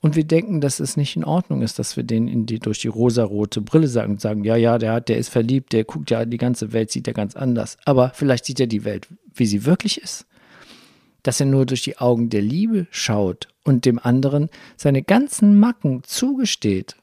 Und 0.00 0.16
wir 0.16 0.24
denken, 0.24 0.60
dass 0.60 0.80
es 0.80 0.96
nicht 0.96 1.16
in 1.16 1.24
Ordnung 1.24 1.62
ist, 1.62 1.78
dass 1.78 1.96
wir 1.96 2.04
den 2.04 2.28
in 2.28 2.46
die, 2.46 2.58
durch 2.58 2.80
die 2.80 2.88
rosarote 2.88 3.60
Brille 3.60 3.88
sagen 3.88 4.12
und 4.12 4.20
sagen, 4.20 4.44
ja, 4.44 4.56
ja, 4.56 4.78
der 4.78 4.92
hat, 4.92 5.08
der 5.08 5.18
ist 5.18 5.28
verliebt, 5.28 5.72
der 5.72 5.84
guckt 5.84 6.10
ja, 6.10 6.24
die 6.24 6.36
ganze 6.36 6.72
Welt 6.72 6.90
sieht 6.90 7.08
er 7.08 7.14
ganz 7.14 7.36
anders. 7.36 7.76
Aber 7.84 8.12
vielleicht 8.14 8.44
sieht 8.44 8.60
er 8.60 8.66
die 8.66 8.84
Welt, 8.84 9.08
wie 9.34 9.46
sie 9.46 9.64
wirklich 9.64 10.00
ist. 10.00 10.26
Dass 11.22 11.40
er 11.40 11.46
nur 11.46 11.66
durch 11.66 11.82
die 11.82 11.98
Augen 11.98 12.30
der 12.30 12.42
Liebe 12.42 12.86
schaut 12.90 13.48
und 13.64 13.84
dem 13.84 13.98
anderen 13.98 14.48
seine 14.76 15.02
ganzen 15.02 15.58
Macken 15.58 16.02
zugesteht. 16.04 16.96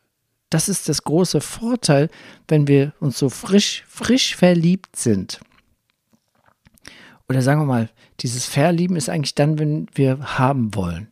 Das 0.49 0.69
ist 0.69 0.87
das 0.87 1.03
große 1.03 1.41
Vorteil, 1.41 2.09
wenn 2.47 2.67
wir 2.67 2.93
uns 2.99 3.17
so 3.17 3.29
frisch, 3.29 3.83
frisch 3.87 4.35
verliebt 4.35 4.95
sind. 4.95 5.41
Oder 7.27 7.41
sagen 7.41 7.61
wir 7.61 7.65
mal, 7.65 7.89
dieses 8.19 8.45
Verlieben 8.45 8.95
ist 8.95 9.09
eigentlich 9.09 9.35
dann, 9.35 9.57
wenn 9.57 9.87
wir 9.95 10.37
haben 10.37 10.75
wollen 10.75 11.09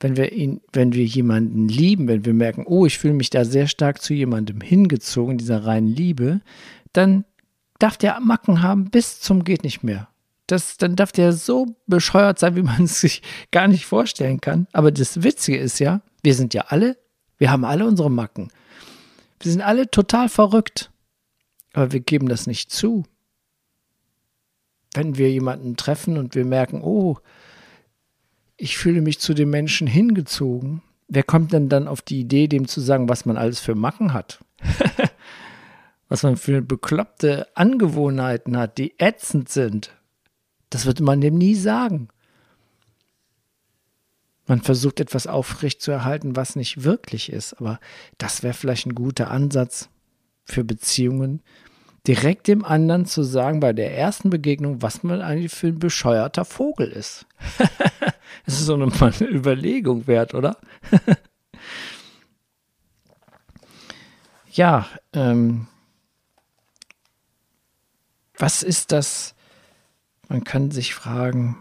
wenn 0.00 0.16
wir 0.16 0.32
ihn, 0.32 0.60
wenn 0.72 0.92
wir 0.92 1.04
jemanden 1.04 1.68
lieben, 1.68 2.08
wenn 2.08 2.24
wir 2.24 2.34
merken, 2.34 2.64
oh, 2.66 2.86
ich 2.86 2.98
fühle 2.98 3.14
mich 3.14 3.30
da 3.30 3.44
sehr 3.44 3.66
stark 3.66 4.00
zu 4.00 4.14
jemandem 4.14 4.60
hingezogen, 4.60 5.38
dieser 5.38 5.64
reinen 5.64 5.88
Liebe, 5.88 6.40
dann 6.92 7.24
darf 7.78 7.96
der 7.96 8.20
Macken 8.20 8.62
haben 8.62 8.90
bis 8.90 9.20
zum 9.20 9.44
geht 9.44 9.64
nicht 9.64 9.82
mehr. 9.82 10.08
Das, 10.46 10.78
dann 10.78 10.96
darf 10.96 11.12
der 11.12 11.32
so 11.32 11.76
bescheuert 11.86 12.38
sein, 12.38 12.56
wie 12.56 12.62
man 12.62 12.84
es 12.84 13.00
sich 13.02 13.22
gar 13.50 13.68
nicht 13.68 13.86
vorstellen 13.86 14.40
kann. 14.40 14.66
Aber 14.72 14.92
das 14.92 15.22
Witzige 15.22 15.58
ist 15.58 15.78
ja, 15.78 16.00
wir 16.22 16.34
sind 16.34 16.54
ja 16.54 16.66
alle, 16.68 16.96
wir 17.36 17.50
haben 17.50 17.64
alle 17.64 17.86
unsere 17.86 18.10
Macken. 18.10 18.48
Wir 19.40 19.52
sind 19.52 19.62
alle 19.62 19.90
total 19.90 20.28
verrückt. 20.28 20.90
Aber 21.72 21.92
wir 21.92 22.00
geben 22.00 22.28
das 22.28 22.46
nicht 22.46 22.72
zu. 22.72 23.04
Wenn 24.94 25.18
wir 25.18 25.30
jemanden 25.30 25.76
treffen 25.76 26.16
und 26.16 26.34
wir 26.34 26.44
merken, 26.44 26.80
oh, 26.82 27.18
ich 28.58 28.76
fühle 28.76 29.00
mich 29.00 29.20
zu 29.20 29.32
dem 29.32 29.50
Menschen 29.50 29.86
hingezogen. 29.86 30.82
Wer 31.06 31.22
kommt 31.22 31.52
denn 31.52 31.70
dann 31.70 31.88
auf 31.88 32.02
die 32.02 32.20
Idee, 32.20 32.48
dem 32.48 32.68
zu 32.68 32.80
sagen, 32.80 33.08
was 33.08 33.24
man 33.24 33.38
alles 33.38 33.60
für 33.60 33.74
Macken 33.74 34.12
hat? 34.12 34.44
was 36.08 36.22
man 36.24 36.36
für 36.36 36.60
bekloppte 36.60 37.46
Angewohnheiten 37.54 38.56
hat, 38.58 38.76
die 38.76 38.98
ätzend 38.98 39.48
sind. 39.48 39.96
Das 40.70 40.84
würde 40.84 41.02
man 41.02 41.20
dem 41.20 41.38
nie 41.38 41.54
sagen. 41.54 42.08
Man 44.46 44.60
versucht 44.62 45.00
etwas 45.00 45.26
aufrecht 45.26 45.80
zu 45.80 45.90
erhalten, 45.90 46.34
was 46.34 46.56
nicht 46.56 46.82
wirklich 46.82 47.30
ist, 47.30 47.54
aber 47.54 47.78
das 48.16 48.42
wäre 48.42 48.54
vielleicht 48.54 48.86
ein 48.86 48.94
guter 48.94 49.30
Ansatz 49.30 49.90
für 50.44 50.64
Beziehungen, 50.64 51.42
direkt 52.08 52.48
dem 52.48 52.64
anderen 52.64 53.04
zu 53.04 53.22
sagen 53.22 53.60
bei 53.60 53.74
der 53.74 53.96
ersten 53.96 54.30
Begegnung, 54.30 54.80
was 54.80 55.02
man 55.02 55.20
eigentlich 55.20 55.52
für 55.52 55.66
ein 55.66 55.78
bescheuerter 55.78 56.46
Vogel 56.46 56.88
ist. 56.88 57.26
das 58.46 58.54
ist 58.54 58.64
so 58.64 58.74
eine, 58.74 58.90
eine 59.00 59.28
Überlegung 59.28 60.06
wert, 60.06 60.32
oder? 60.32 60.56
ja, 64.52 64.88
ähm, 65.12 65.68
was 68.38 68.62
ist 68.62 68.90
das? 68.90 69.34
Man 70.28 70.44
kann 70.44 70.70
sich 70.70 70.94
fragen, 70.94 71.58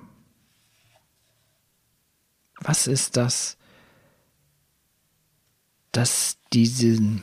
was 2.62 2.88
ist 2.88 3.18
das, 3.18 3.58
dass 5.92 6.38
diesen 6.54 7.22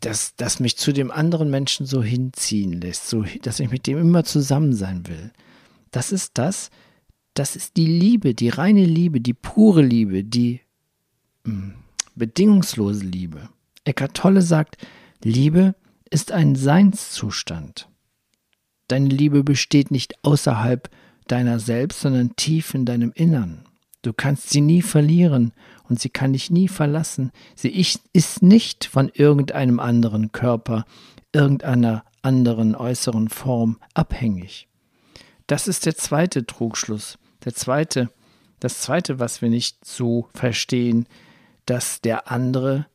das, 0.00 0.34
das 0.36 0.60
mich 0.60 0.76
zu 0.76 0.92
dem 0.92 1.10
anderen 1.10 1.50
Menschen 1.50 1.86
so 1.86 2.02
hinziehen 2.02 2.80
lässt, 2.80 3.08
so, 3.08 3.24
dass 3.42 3.60
ich 3.60 3.70
mit 3.70 3.86
dem 3.86 3.98
immer 3.98 4.24
zusammen 4.24 4.72
sein 4.72 5.06
will. 5.06 5.30
Das 5.90 6.12
ist 6.12 6.38
das, 6.38 6.70
das 7.34 7.56
ist 7.56 7.76
die 7.76 7.86
Liebe, 7.86 8.34
die 8.34 8.48
reine 8.48 8.84
Liebe, 8.84 9.20
die 9.20 9.34
pure 9.34 9.82
Liebe, 9.82 10.24
die 10.24 10.60
mh, 11.44 11.52
hm, 11.52 11.74
bedingungslose 12.16 13.04
Liebe. 13.04 13.48
Eckart 13.84 14.14
Tolle 14.14 14.42
sagt, 14.42 14.76
Liebe 15.22 15.74
ist 16.10 16.32
ein 16.32 16.54
Seinszustand. 16.54 17.88
Deine 18.88 19.08
Liebe 19.08 19.44
besteht 19.44 19.90
nicht 19.90 20.24
außerhalb 20.24 20.90
deiner 21.28 21.60
selbst, 21.60 22.00
sondern 22.00 22.34
tief 22.36 22.74
in 22.74 22.84
deinem 22.84 23.12
Innern. 23.14 23.64
Du 24.02 24.12
kannst 24.12 24.50
sie 24.50 24.60
nie 24.60 24.82
verlieren 24.82 25.52
und 25.90 26.00
sie 26.00 26.08
kann 26.08 26.32
dich 26.32 26.50
nie 26.50 26.68
verlassen. 26.68 27.32
Sie 27.54 27.84
ist 28.12 28.42
nicht 28.42 28.86
von 28.86 29.10
irgendeinem 29.12 29.80
anderen 29.80 30.32
Körper, 30.32 30.84
irgendeiner 31.32 32.04
anderen 32.22 32.74
äußeren 32.74 33.28
Form 33.28 33.78
abhängig. 33.94 34.68
Das 35.46 35.68
ist 35.68 35.84
der 35.84 35.96
zweite 35.96 36.46
Trugschluss. 36.46 37.18
Der 37.44 37.54
zweite, 37.54 38.10
das 38.60 38.80
zweite, 38.80 39.18
was 39.18 39.42
wir 39.42 39.50
nicht 39.50 39.84
so 39.84 40.28
verstehen, 40.32 41.06
dass 41.66 42.00
der 42.00 42.30
andere 42.30 42.86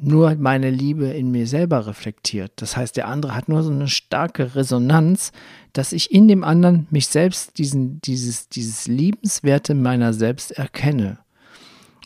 nur 0.00 0.36
meine 0.36 0.70
Liebe 0.70 1.06
in 1.06 1.30
mir 1.30 1.46
selber 1.46 1.86
reflektiert. 1.86 2.52
Das 2.56 2.76
heißt, 2.76 2.96
der 2.96 3.08
andere 3.08 3.34
hat 3.34 3.48
nur 3.48 3.62
so 3.62 3.70
eine 3.70 3.88
starke 3.88 4.54
Resonanz, 4.54 5.32
dass 5.72 5.92
ich 5.92 6.12
in 6.12 6.28
dem 6.28 6.44
anderen 6.44 6.86
mich 6.90 7.08
selbst, 7.08 7.58
diesen, 7.58 8.00
dieses, 8.02 8.48
dieses 8.48 8.86
Liebenswerte 8.86 9.74
meiner 9.74 10.12
selbst 10.12 10.52
erkenne. 10.52 11.18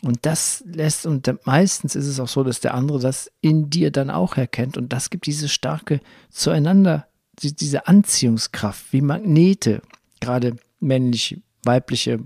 Und 0.03 0.25
das 0.25 0.63
lässt, 0.67 1.05
und 1.05 1.31
meistens 1.45 1.95
ist 1.95 2.07
es 2.07 2.19
auch 2.19 2.27
so, 2.27 2.43
dass 2.43 2.59
der 2.59 2.73
andere 2.73 2.99
das 2.99 3.31
in 3.41 3.69
dir 3.69 3.89
dann 3.91 4.09
auch 4.09 4.35
erkennt. 4.35 4.77
Und 4.77 4.91
das 4.91 5.09
gibt 5.09 5.25
diese 5.25 5.47
starke 5.47 6.01
zueinander, 6.29 7.07
diese 7.41 7.87
Anziehungskraft, 7.87 8.91
wie 8.91 9.01
Magnete, 9.01 9.81
gerade 10.19 10.57
männliche, 10.79 11.41
weibliche 11.63 12.19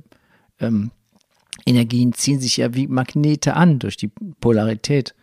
ähm, 0.59 0.91
Energien 1.65 2.13
ziehen 2.13 2.39
sich 2.39 2.57
ja 2.57 2.73
wie 2.73 2.87
Magnete 2.87 3.53
an 3.53 3.79
durch 3.79 3.97
die 3.97 4.11
Polarität. 4.39 5.13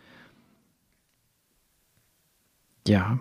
Ja. 2.87 3.19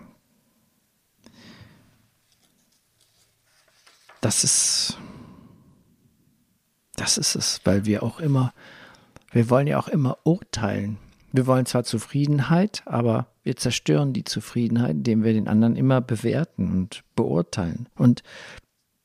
das 4.24 4.42
ist, 4.42 4.98
das 6.96 7.18
ist 7.18 7.34
es, 7.34 7.60
weil 7.64 7.84
wir 7.84 8.02
auch 8.02 8.20
immer, 8.20 8.54
wir 9.34 9.50
wollen 9.50 9.66
ja 9.66 9.78
auch 9.78 9.88
immer 9.88 10.18
urteilen. 10.22 10.96
Wir 11.32 11.46
wollen 11.46 11.66
zwar 11.66 11.82
Zufriedenheit, 11.82 12.82
aber 12.86 13.26
wir 13.42 13.56
zerstören 13.56 14.12
die 14.12 14.22
Zufriedenheit, 14.22 14.92
indem 14.92 15.24
wir 15.24 15.32
den 15.32 15.48
anderen 15.48 15.74
immer 15.74 16.00
bewerten 16.00 16.70
und 16.70 17.02
beurteilen. 17.16 17.88
Und 17.96 18.22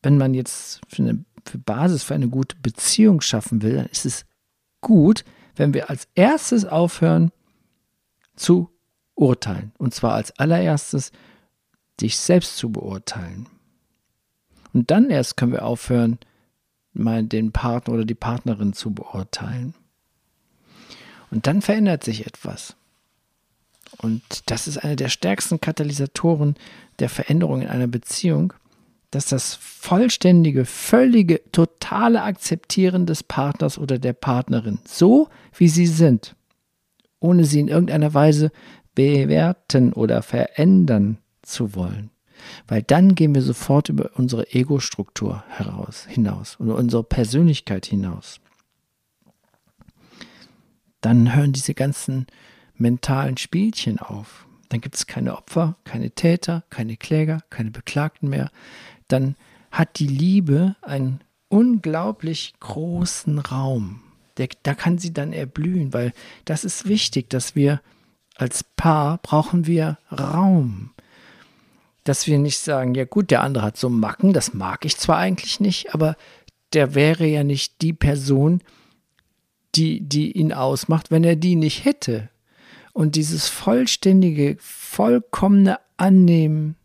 wenn 0.03 0.17
man 0.17 0.36
jetzt 0.36 0.81
für 0.88 1.01
eine 1.01 1.25
für 1.45 1.57
Basis 1.57 2.03
für 2.03 2.13
eine 2.13 2.27
gute 2.27 2.55
Beziehung 2.57 3.21
schaffen 3.21 3.63
will, 3.63 3.75
dann 3.75 3.88
ist 3.88 4.05
es 4.05 4.25
gut, 4.81 5.25
wenn 5.55 5.74
wir 5.74 5.89
als 5.89 6.07
erstes 6.13 6.63
aufhören 6.63 7.31
zu 8.36 8.69
urteilen. 9.15 9.71
Und 9.79 9.95
zwar 9.95 10.13
als 10.13 10.38
allererstes 10.38 11.12
dich 12.00 12.17
selbst 12.19 12.57
zu 12.57 12.71
beurteilen. 12.71 13.48
Und 14.74 14.91
dann 14.91 15.09
erst 15.09 15.38
können 15.38 15.53
wir 15.53 15.65
aufhören, 15.65 16.19
mal 16.93 17.24
den 17.24 17.51
Partner 17.51 17.95
oder 17.95 18.05
die 18.05 18.15
Partnerin 18.15 18.74
zu 18.74 18.93
beurteilen. 18.93 19.74
Und 21.31 21.48
dann 21.48 21.62
verändert 21.62 22.03
sich 22.03 22.25
etwas. 22.25 22.75
Und 23.98 24.21
das 24.48 24.67
ist 24.67 24.77
einer 24.77 24.95
der 24.95 25.09
stärksten 25.09 25.59
Katalysatoren 25.59 26.55
der 27.00 27.09
Veränderung 27.09 27.62
in 27.62 27.67
einer 27.67 27.88
Beziehung, 27.88 28.53
dass 29.12 29.25
das 29.25 29.55
vollständige, 29.55 30.65
völlige, 30.65 31.41
totale 31.51 32.21
Akzeptieren 32.21 33.05
des 33.05 33.24
Partners 33.24 33.77
oder 33.77 33.98
der 33.98 34.13
Partnerin, 34.13 34.79
so 34.86 35.29
wie 35.55 35.67
sie 35.67 35.88
sind, 35.88 36.36
ohne 37.19 37.45
sie 37.45 37.59
in 37.59 37.67
irgendeiner 37.67 38.13
Weise 38.13 38.51
bewerten 38.93 39.93
oder 39.93 40.21
verändern 40.21 41.17
zu 41.41 41.74
wollen. 41.74 42.12
Weil 42.67 42.83
dann 42.83 43.15
gehen 43.15 43.33
wir 43.33 43.41
sofort 43.41 43.89
über 43.89 44.12
unsere 44.15 44.53
Ego-Struktur 44.53 45.43
hinaus 46.07 46.59
oder 46.59 46.75
unsere 46.75 47.03
Persönlichkeit 47.03 47.86
hinaus. 47.86 48.39
Dann 51.01 51.36
hören 51.36 51.53
diese 51.53 51.74
ganzen 51.74 52.27
mentalen 52.75 53.38
Spielchen 53.38 54.00
auf. 54.00 54.46
Dann 54.70 54.82
gibt 54.82 54.96
es 54.96 55.08
keine 55.08 55.36
Opfer, 55.36 55.75
keine 55.84 56.12
Täter, 56.12 56.63
keine 56.70 56.98
Kläger, 56.98 57.41
keine 57.50 57.72
Beklagten 57.72 58.29
mehr 58.29 58.51
dann 59.10 59.36
hat 59.72 60.00
die 60.00 60.08
Liebe 60.08 60.75
einen 60.82 61.20
unglaublich 61.50 62.53
großen 62.60 63.39
Raum. 63.39 64.01
Der, 64.38 64.48
da 64.63 64.74
kann 64.74 64.98
sie 64.98 65.13
dann 65.13 65.34
erblühen, 65.34 65.94
weil 65.94 66.13
das 66.46 66.63
ist 66.63 66.88
wichtig, 66.88 67.29
dass 67.29 67.56
wir 67.56 67.82
als 68.36 68.63
Paar 68.63 69.18
brauchen 69.18 69.68
wir 69.68 69.98
Raum. 70.12 70.91
Dass 72.06 72.25
wir 72.27 72.39
nicht 72.39 72.60
sagen, 72.60 72.96
ja 72.96 73.03
gut, 73.03 73.32
der 73.32 73.41
andere 73.44 73.65
hat 73.65 73.77
so 73.77 73.89
Macken, 73.89 74.32
das 74.32 74.53
mag 74.53 74.86
ich 74.86 74.98
zwar 74.98 75.18
eigentlich 75.18 75.60
nicht, 75.60 75.94
aber 75.94 76.15
der 76.72 76.96
wäre 76.96 77.25
ja 77.25 77.44
nicht 77.44 77.82
die 77.82 77.94
Person, 77.94 78.60
die, 78.60 78.65
die 79.76 80.32
ihn 80.32 80.54
ausmacht, 80.54 81.12
wenn 81.12 81.24
er 81.24 81.36
die 81.36 81.56
nicht 81.56 81.86
hätte. 81.86 82.30
Und 82.94 83.16
dieses 83.16 83.48
vollständige, 83.48 84.58
vollkommene 84.60 85.80
Annehmen 85.98 86.76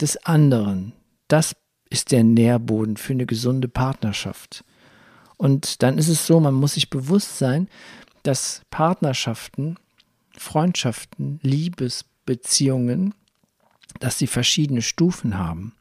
des 0.00 0.16
anderen, 0.24 0.92
das 1.28 1.56
ist 1.90 2.10
der 2.10 2.24
Nährboden 2.24 2.96
für 2.96 3.12
eine 3.12 3.26
gesunde 3.26 3.68
Partnerschaft. 3.68 4.64
Und 5.36 5.82
dann 5.82 5.98
ist 5.98 6.08
es 6.08 6.26
so, 6.26 6.40
man 6.40 6.54
muss 6.54 6.74
sich 6.74 6.90
bewusst 6.90 7.38
sein, 7.38 7.68
dass 8.22 8.62
Partnerschaften, 8.70 9.76
Freundschaften, 10.36 11.40
Liebesbeziehungen, 11.42 13.14
dass 14.00 14.18
sie 14.18 14.26
verschiedene 14.26 14.82
Stufen 14.82 15.38
haben. 15.38 15.74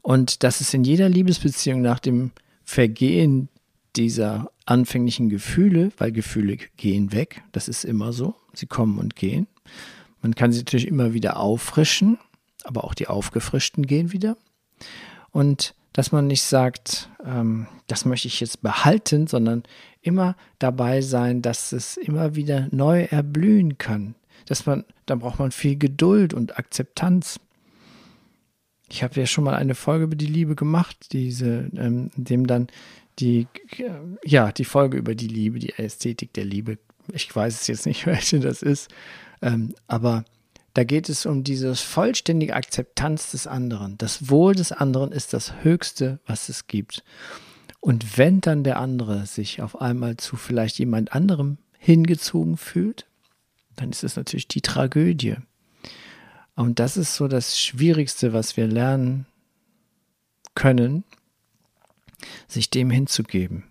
Und 0.00 0.42
dass 0.42 0.60
es 0.60 0.72
in 0.74 0.84
jeder 0.84 1.08
Liebesbeziehung 1.08 1.82
nach 1.82 1.98
dem 1.98 2.30
Vergehen 2.64 3.48
dieser 3.98 4.50
anfänglichen 4.64 5.28
Gefühle, 5.28 5.90
weil 5.98 6.12
Gefühle 6.12 6.56
gehen 6.76 7.12
weg, 7.12 7.42
das 7.52 7.68
ist 7.68 7.84
immer 7.84 8.12
so, 8.12 8.36
sie 8.54 8.66
kommen 8.66 8.98
und 8.98 9.16
gehen. 9.16 9.48
Man 10.22 10.34
kann 10.34 10.52
sie 10.52 10.60
natürlich 10.60 10.86
immer 10.86 11.12
wieder 11.12 11.38
auffrischen, 11.38 12.18
aber 12.64 12.84
auch 12.84 12.94
die 12.94 13.08
aufgefrischten 13.08 13.86
gehen 13.86 14.12
wieder. 14.12 14.36
Und 15.30 15.74
dass 15.92 16.12
man 16.12 16.28
nicht 16.28 16.42
sagt, 16.42 17.10
ähm, 17.24 17.66
das 17.88 18.04
möchte 18.04 18.28
ich 18.28 18.38
jetzt 18.40 18.62
behalten, 18.62 19.26
sondern 19.26 19.64
immer 20.00 20.36
dabei 20.60 21.00
sein, 21.00 21.42
dass 21.42 21.72
es 21.72 21.96
immer 21.96 22.36
wieder 22.36 22.68
neu 22.70 23.02
erblühen 23.02 23.78
kann. 23.78 24.14
Dass 24.46 24.64
man, 24.64 24.84
da 25.06 25.16
braucht 25.16 25.40
man 25.40 25.50
viel 25.50 25.76
Geduld 25.76 26.34
und 26.34 26.56
Akzeptanz. 26.56 27.40
Ich 28.88 29.02
habe 29.02 29.18
ja 29.18 29.26
schon 29.26 29.44
mal 29.44 29.54
eine 29.54 29.74
Folge 29.74 30.04
über 30.04 30.16
die 30.16 30.26
Liebe 30.26 30.54
gemacht, 30.54 31.12
diese, 31.12 31.68
ähm, 31.76 32.10
in 32.16 32.24
dem 32.24 32.46
dann 32.46 32.68
die, 33.18 33.46
ja, 34.24 34.52
die 34.52 34.64
Folge 34.64 34.96
über 34.96 35.14
die 35.14 35.28
Liebe, 35.28 35.58
die 35.58 35.78
Ästhetik 35.78 36.32
der 36.32 36.44
Liebe. 36.44 36.78
Ich 37.12 37.34
weiß 37.34 37.60
es 37.60 37.66
jetzt 37.66 37.86
nicht, 37.86 38.06
welche 38.06 38.40
das 38.40 38.62
ist, 38.62 38.90
ähm, 39.42 39.74
aber 39.86 40.24
da 40.74 40.84
geht 40.84 41.08
es 41.08 41.26
um 41.26 41.42
diese 41.42 41.74
vollständige 41.74 42.54
Akzeptanz 42.54 43.32
des 43.32 43.46
anderen. 43.46 43.98
Das 43.98 44.30
Wohl 44.30 44.54
des 44.54 44.70
anderen 44.70 45.10
ist 45.10 45.32
das 45.32 45.52
Höchste, 45.62 46.20
was 46.26 46.48
es 46.48 46.66
gibt. 46.66 47.02
Und 47.80 48.18
wenn 48.18 48.40
dann 48.40 48.64
der 48.64 48.78
andere 48.78 49.26
sich 49.26 49.62
auf 49.62 49.80
einmal 49.80 50.16
zu 50.16 50.36
vielleicht 50.36 50.78
jemand 50.78 51.12
anderem 51.12 51.58
hingezogen 51.78 52.56
fühlt, 52.56 53.06
dann 53.76 53.90
ist 53.90 54.04
es 54.04 54.16
natürlich 54.16 54.48
die 54.48 54.60
Tragödie. 54.60 55.36
Und 56.54 56.80
das 56.80 56.96
ist 56.96 57.14
so 57.14 57.28
das 57.28 57.58
Schwierigste, 57.58 58.32
was 58.32 58.56
wir 58.56 58.66
lernen 58.66 59.26
können, 60.54 61.04
sich 62.46 62.70
dem 62.70 62.90
hinzugeben. 62.90 63.64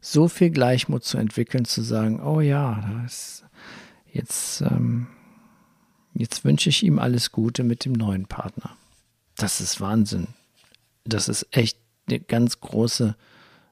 So 0.00 0.28
viel 0.28 0.50
Gleichmut 0.50 1.04
zu 1.04 1.18
entwickeln, 1.18 1.64
zu 1.64 1.82
sagen, 1.82 2.20
oh 2.22 2.40
ja, 2.40 3.02
das 3.02 3.44
jetzt 4.12 4.60
ähm, 4.62 5.08
Jetzt 6.18 6.44
wünsche 6.44 6.68
ich 6.68 6.82
ihm 6.82 6.98
alles 6.98 7.30
Gute 7.30 7.62
mit 7.62 7.84
dem 7.84 7.92
neuen 7.92 8.26
Partner. 8.26 8.76
Das 9.36 9.60
ist 9.60 9.80
Wahnsinn. 9.80 10.26
Das 11.04 11.28
ist 11.28 11.46
echt 11.52 11.78
eine 12.08 12.18
ganz 12.18 12.58
große 12.58 13.14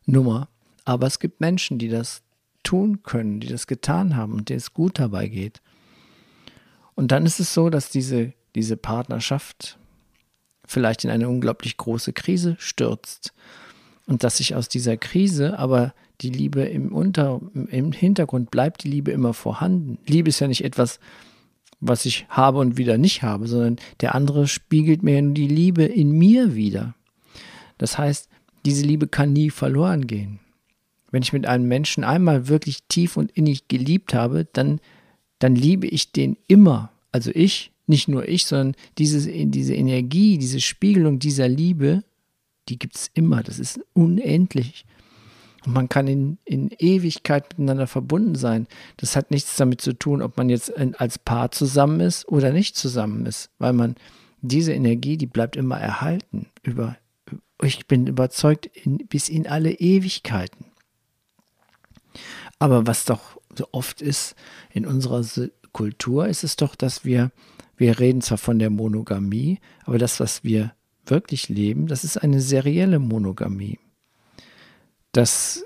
Nummer. 0.05 0.49
Aber 0.85 1.09
es 1.09 1.19
gibt 1.19 1.41
Menschen, 1.41 1.81
die 1.81 1.89
das 1.89 2.23
tun 2.63 3.03
können, 3.03 3.41
die 3.41 3.49
das 3.49 3.67
getan 3.67 4.15
haben 4.15 4.33
und 4.33 4.49
denen 4.49 4.59
es 4.59 4.73
gut 4.73 5.01
dabei 5.01 5.27
geht. 5.27 5.61
Und 6.95 7.11
dann 7.11 7.27
ist 7.27 7.41
es 7.41 7.53
so, 7.53 7.69
dass 7.69 7.91
diese, 7.91 8.33
diese 8.55 8.77
Partnerschaft 8.77 9.77
vielleicht 10.65 11.03
in 11.03 11.11
eine 11.11 11.29
unglaublich 11.29 11.77
große 11.77 12.13
Krise 12.13 12.55
stürzt 12.61 13.35
und 14.07 14.25
dass 14.25 14.39
sich 14.39 14.55
aus 14.55 14.69
dieser 14.69 14.97
Krise 14.97 15.59
aber 15.59 15.95
die 16.21 16.31
Liebe 16.31 16.63
im, 16.63 16.93
Unter, 16.93 17.41
im 17.55 17.93
Hintergrund 17.93 18.51
bleibt, 18.51 18.85
die 18.85 18.89
Liebe 18.89 19.11
immer 19.11 19.35
vorhanden. 19.35 19.99
Liebe 20.07 20.29
ist 20.29 20.41
ja 20.41 20.49
nicht 20.49 20.65
etwas, 20.65 20.99
was 21.81 22.07
ich 22.07 22.27
habe 22.29 22.59
und 22.59 22.79
wieder 22.79 22.97
nicht 22.99 23.23
habe, 23.23 23.47
sondern 23.49 23.77
der 24.01 24.15
andere 24.15 24.49
spiegelt 24.49 25.03
mir 25.03 25.21
nur 25.21 25.35
die 25.35 25.49
Liebe 25.49 25.85
in 25.85 26.13
mir 26.13 26.55
wieder. 26.55 26.95
Das 27.79 27.99
heißt, 27.99 28.31
diese 28.65 28.85
Liebe 28.85 29.09
kann 29.09 29.33
nie 29.33 29.51
verloren 29.51 30.07
gehen. 30.07 30.41
Wenn 31.11 31.23
ich 31.23 31.33
mit 31.33 31.47
einem 31.47 31.69
Menschen 31.69 32.03
einmal 32.05 32.49
wirklich 32.49 32.85
tief 32.89 33.17
und 33.17 33.31
innig 33.33 33.69
geliebt 33.69 34.15
habe, 34.15 34.47
dann, 34.53 34.81
dann 35.39 35.55
liebe 35.55 35.87
ich 35.87 36.13
den 36.13 36.37
immer. 36.47 36.91
Also 37.13 37.31
ich, 37.35 37.73
nicht 37.87 38.09
nur 38.09 38.29
ich, 38.29 38.47
sondern 38.47 38.75
diese, 38.99 39.31
diese 39.31 39.75
Energie, 39.75 40.39
diese 40.39 40.61
Spiegelung 40.61 41.19
dieser 41.19 41.49
Liebe, 41.49 42.03
die 42.69 42.79
gibt 42.79 42.97
es 42.97 43.11
immer. 43.15 43.43
Das 43.43 43.59
ist 43.59 43.81
unendlich. 43.93 44.85
Und 45.67 45.73
man 45.73 45.89
kann 45.89 46.07
in, 46.07 46.39
in 46.45 46.71
Ewigkeit 46.79 47.59
miteinander 47.59 47.89
verbunden 47.89 48.37
sein. 48.37 48.69
Das 48.99 49.17
hat 49.17 49.33
nichts 49.33 49.57
damit 49.57 49.81
zu 49.81 49.93
tun, 49.93 50.23
ob 50.23 50.37
man 50.37 50.49
jetzt 50.49 50.73
als 50.77 51.19
Paar 51.19 51.51
zusammen 51.51 52.01
ist 52.01 52.29
oder 52.29 52.53
nicht 52.53 52.77
zusammen 52.77 53.27
ist, 53.27 53.51
weil 53.59 53.73
man 53.73 53.97
diese 54.43 54.73
Energie, 54.73 55.17
die 55.17 55.27
bleibt 55.27 55.57
immer 55.57 55.79
erhalten. 55.79 56.47
Über, 56.63 56.97
ich 57.61 57.87
bin 57.89 58.07
überzeugt, 58.07 58.67
in, 58.67 58.99
bis 59.09 59.29
in 59.29 59.49
alle 59.49 59.73
Ewigkeiten. 59.73 60.67
Aber 62.61 62.87
was 62.87 63.05
doch 63.05 63.41
so 63.57 63.67
oft 63.73 64.01
ist 64.01 64.37
in 64.71 64.87
unserer 64.87 65.25
Kultur, 65.73 66.29
ist 66.29 66.45
es 66.45 66.55
doch, 66.55 66.77
dass 66.77 67.05
wir, 67.05 67.33
wir 67.77 67.99
reden 67.99 68.21
zwar 68.21 68.39
von 68.39 68.59
der 68.61 68.71
Monogamie, 68.71 69.59
aber 69.85 69.99
das, 69.99 70.21
was 70.21 70.45
wir 70.45 70.76
wirklich 71.11 71.49
leben, 71.49 71.87
das 71.87 72.05
ist 72.05 72.17
eine 72.19 72.41
serielle 72.41 72.99
Monogamie 72.99 73.79
dass, 75.17 75.65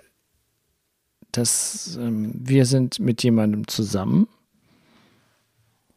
dass 1.33 1.99
ähm, 2.01 2.33
wir 2.35 2.67
sind 2.67 3.01
mit 3.01 3.23
jemandem 3.23 3.67
zusammen 3.67 4.29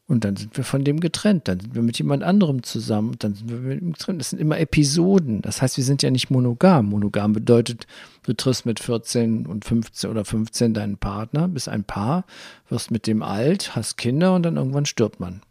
und 0.08 0.26
dann 0.26 0.36
sind 0.36 0.58
wir 0.58 0.64
von 0.64 0.84
dem 0.84 1.00
getrennt, 1.00 1.48
dann 1.48 1.60
sind 1.60 1.76
wir 1.76 1.84
mit 1.84 1.98
jemand 1.98 2.24
anderem 2.24 2.64
zusammen, 2.64 3.16
dann 3.20 3.36
sind 3.36 3.50
wir 3.50 3.58
mit 3.58 3.82
ihm 3.82 3.94
getrennt. 3.94 4.20
Das 4.20 4.32
sind 4.32 4.40
immer 4.40 4.60
Episoden. 4.60 5.42
Das 5.42 5.62
heißt, 5.62 5.78
wir 5.78 5.84
sind 5.84 6.04
ja 6.04 6.12
nicht 6.12 6.30
monogam. 6.30 6.88
Monogam 6.88 7.34
bedeutet, 7.34 7.88
du 8.24 8.34
triffst 8.34 8.66
mit 8.66 8.80
14 8.80 9.46
und 9.46 9.66
15 9.66 10.10
oder 10.10 10.26
15 10.26 10.74
deinen 10.74 10.98
Partner, 10.98 11.48
bist 11.48 11.70
ein 11.70 11.84
Paar, 11.84 12.26
wirst 12.70 12.92
mit 12.92 13.08
dem 13.08 13.24
alt, 13.24 13.76
hast 13.76 13.98
Kinder 13.98 14.36
und 14.36 14.44
dann 14.44 14.58
irgendwann 14.58 14.86
stirbt 14.86 15.20
man. 15.20 15.42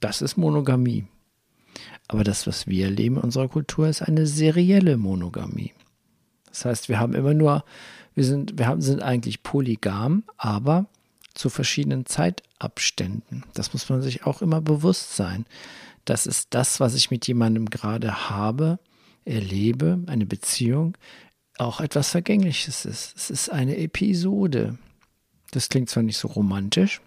Das 0.00 0.22
ist 0.22 0.36
Monogamie. 0.36 1.06
Aber 2.08 2.24
das, 2.24 2.46
was 2.46 2.66
wir 2.66 2.86
erleben 2.86 3.16
in 3.16 3.22
unserer 3.22 3.48
Kultur, 3.48 3.88
ist 3.88 4.02
eine 4.02 4.26
serielle 4.26 4.96
Monogamie. 4.96 5.72
Das 6.46 6.64
heißt, 6.64 6.88
wir 6.88 6.98
haben 6.98 7.14
immer 7.14 7.34
nur, 7.34 7.64
wir 8.14 8.24
sind, 8.24 8.58
wir 8.58 8.66
haben, 8.66 8.82
sind 8.82 9.02
eigentlich 9.02 9.42
polygam, 9.42 10.24
aber 10.36 10.86
zu 11.34 11.48
verschiedenen 11.48 12.04
Zeitabständen. 12.04 13.44
Das 13.54 13.72
muss 13.72 13.88
man 13.88 14.02
sich 14.02 14.26
auch 14.26 14.42
immer 14.42 14.60
bewusst 14.60 15.16
sein. 15.16 15.46
Das 16.04 16.26
ist 16.26 16.48
das, 16.50 16.80
was 16.80 16.94
ich 16.94 17.10
mit 17.10 17.26
jemandem 17.26 17.70
gerade 17.70 18.28
habe, 18.28 18.78
erlebe, 19.24 20.02
eine 20.06 20.26
Beziehung, 20.26 20.96
auch 21.58 21.80
etwas 21.80 22.10
Vergängliches 22.10 22.84
ist. 22.84 23.16
Es 23.16 23.30
ist 23.30 23.50
eine 23.50 23.76
Episode. 23.78 24.78
Das 25.52 25.68
klingt 25.68 25.90
zwar 25.90 26.02
nicht 26.02 26.16
so 26.16 26.28
romantisch, 26.28 27.00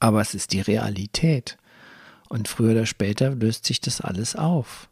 aber 0.00 0.20
es 0.20 0.34
ist 0.34 0.52
die 0.52 0.60
Realität. 0.60 1.56
Und 2.28 2.48
früher 2.48 2.72
oder 2.72 2.86
später 2.86 3.30
löst 3.30 3.66
sich 3.66 3.80
das 3.80 4.00
alles 4.00 4.36
auf. 4.36 4.88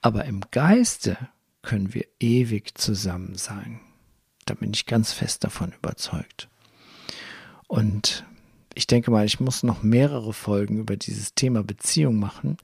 Aber 0.00 0.24
im 0.24 0.42
Geiste 0.50 1.16
können 1.62 1.94
wir 1.94 2.04
ewig 2.18 2.76
zusammen 2.76 3.36
sein. 3.36 3.80
Da 4.44 4.54
bin 4.54 4.72
ich 4.72 4.86
ganz 4.86 5.12
fest 5.12 5.44
davon 5.44 5.72
überzeugt. 5.72 6.48
Und 7.68 8.24
ich 8.74 8.86
denke 8.86 9.10
mal, 9.10 9.24
ich 9.24 9.40
muss 9.40 9.62
noch 9.62 9.82
mehrere 9.82 10.32
Folgen 10.32 10.78
über 10.78 10.96
dieses 10.96 11.34
Thema 11.34 11.62
Beziehung 11.62 12.18
machen. 12.18 12.56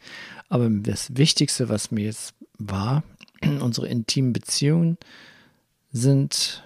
Aber 0.49 0.69
das 0.69 1.17
Wichtigste, 1.17 1.69
was 1.69 1.91
mir 1.91 2.07
jetzt 2.07 2.35
war, 2.59 3.05
unsere 3.43 3.89
intimen 3.89 4.33
Beziehungen 4.33 4.99
sind 5.93 6.65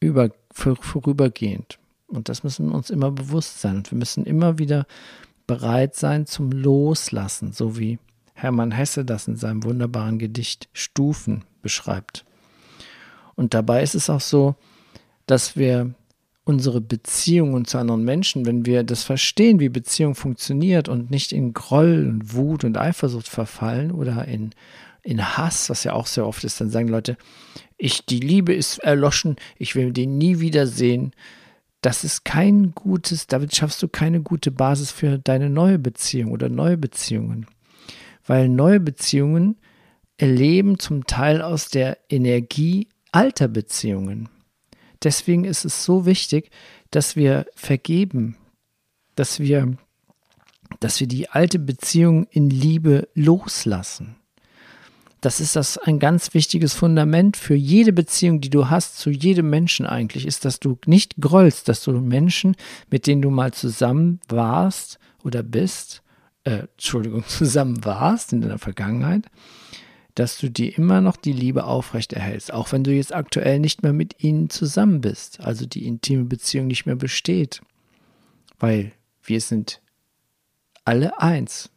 über, 0.00 0.30
vorübergehend. 0.52 1.78
Und 2.06 2.28
das 2.28 2.44
müssen 2.44 2.68
wir 2.68 2.74
uns 2.74 2.90
immer 2.90 3.10
bewusst 3.10 3.60
sein. 3.60 3.78
Und 3.78 3.90
wir 3.90 3.98
müssen 3.98 4.24
immer 4.24 4.58
wieder 4.58 4.86
bereit 5.46 5.94
sein 5.94 6.26
zum 6.26 6.50
Loslassen, 6.50 7.52
so 7.52 7.78
wie 7.78 7.98
Hermann 8.34 8.72
Hesse 8.72 9.04
das 9.04 9.28
in 9.28 9.36
seinem 9.36 9.64
wunderbaren 9.64 10.18
Gedicht 10.18 10.68
Stufen 10.72 11.44
beschreibt. 11.62 12.24
Und 13.36 13.54
dabei 13.54 13.82
ist 13.82 13.94
es 13.94 14.10
auch 14.10 14.20
so, 14.20 14.54
dass 15.26 15.56
wir 15.56 15.94
unsere 16.44 16.80
Beziehungen 16.80 17.64
zu 17.64 17.78
anderen 17.78 18.04
Menschen, 18.04 18.44
wenn 18.44 18.66
wir 18.66 18.84
das 18.84 19.02
verstehen, 19.02 19.60
wie 19.60 19.70
Beziehung 19.70 20.14
funktioniert 20.14 20.88
und 20.88 21.10
nicht 21.10 21.32
in 21.32 21.54
Groll 21.54 22.06
und 22.06 22.34
Wut 22.34 22.64
und 22.64 22.76
Eifersucht 22.76 23.28
verfallen 23.28 23.90
oder 23.90 24.26
in, 24.26 24.50
in 25.02 25.36
Hass, 25.36 25.70
was 25.70 25.84
ja 25.84 25.94
auch 25.94 26.06
sehr 26.06 26.26
oft 26.26 26.44
ist, 26.44 26.60
dann 26.60 26.70
sagen 26.70 26.88
Leute, 26.88 27.16
ich, 27.78 28.04
die 28.04 28.20
Liebe 28.20 28.52
ist 28.52 28.78
erloschen, 28.78 29.36
ich 29.56 29.74
will 29.74 29.92
den 29.92 30.18
nie 30.18 30.40
wiedersehen. 30.40 31.12
Das 31.84 32.02
ist 32.02 32.24
kein 32.24 32.72
gutes, 32.74 33.26
damit 33.26 33.54
schaffst 33.54 33.82
du 33.82 33.88
keine 33.88 34.22
gute 34.22 34.50
Basis 34.50 34.90
für 34.90 35.18
deine 35.18 35.50
neue 35.50 35.78
Beziehung 35.78 36.32
oder 36.32 36.48
neue 36.48 36.78
Beziehungen. 36.78 37.46
Weil 38.24 38.48
neue 38.48 38.80
Beziehungen 38.80 39.58
erleben 40.16 40.78
zum 40.78 41.06
Teil 41.06 41.42
aus 41.42 41.68
der 41.68 41.98
Energie 42.08 42.88
alter 43.12 43.48
Beziehungen. 43.48 44.30
Deswegen 45.02 45.44
ist 45.44 45.66
es 45.66 45.84
so 45.84 46.06
wichtig, 46.06 46.50
dass 46.90 47.16
wir 47.16 47.44
vergeben, 47.54 48.38
dass 49.14 49.38
wir, 49.38 49.76
dass 50.80 51.00
wir 51.00 51.06
die 51.06 51.28
alte 51.28 51.58
Beziehung 51.58 52.26
in 52.30 52.48
Liebe 52.48 53.10
loslassen. 53.12 54.16
Das 55.24 55.40
ist 55.40 55.56
das 55.56 55.78
ein 55.78 55.98
ganz 55.98 56.34
wichtiges 56.34 56.74
Fundament 56.74 57.38
für 57.38 57.54
jede 57.54 57.94
Beziehung, 57.94 58.42
die 58.42 58.50
du 58.50 58.68
hast 58.68 58.98
zu 58.98 59.08
jedem 59.08 59.48
Menschen 59.48 59.86
eigentlich, 59.86 60.26
ist, 60.26 60.44
dass 60.44 60.60
du 60.60 60.78
nicht 60.84 61.14
grollst, 61.18 61.66
dass 61.66 61.82
du 61.82 61.92
Menschen, 61.92 62.56
mit 62.90 63.06
denen 63.06 63.22
du 63.22 63.30
mal 63.30 63.54
zusammen 63.54 64.20
warst 64.28 64.98
oder 65.22 65.42
bist, 65.42 66.02
äh, 66.44 66.66
Entschuldigung, 66.74 67.24
zusammen 67.26 67.86
warst 67.86 68.34
in 68.34 68.42
deiner 68.42 68.58
Vergangenheit, 68.58 69.24
dass 70.14 70.36
du 70.36 70.50
dir 70.50 70.76
immer 70.76 71.00
noch 71.00 71.16
die 71.16 71.32
Liebe 71.32 71.64
aufrechterhältst, 71.64 72.52
auch 72.52 72.72
wenn 72.72 72.84
du 72.84 72.92
jetzt 72.92 73.14
aktuell 73.14 73.60
nicht 73.60 73.82
mehr 73.82 73.94
mit 73.94 74.22
ihnen 74.22 74.50
zusammen 74.50 75.00
bist, 75.00 75.40
also 75.40 75.64
die 75.64 75.86
intime 75.86 76.24
Beziehung 76.24 76.66
nicht 76.66 76.84
mehr 76.84 76.96
besteht, 76.96 77.62
weil 78.58 78.92
wir 79.22 79.40
sind 79.40 79.80
alle 80.84 81.18
eins. 81.22 81.70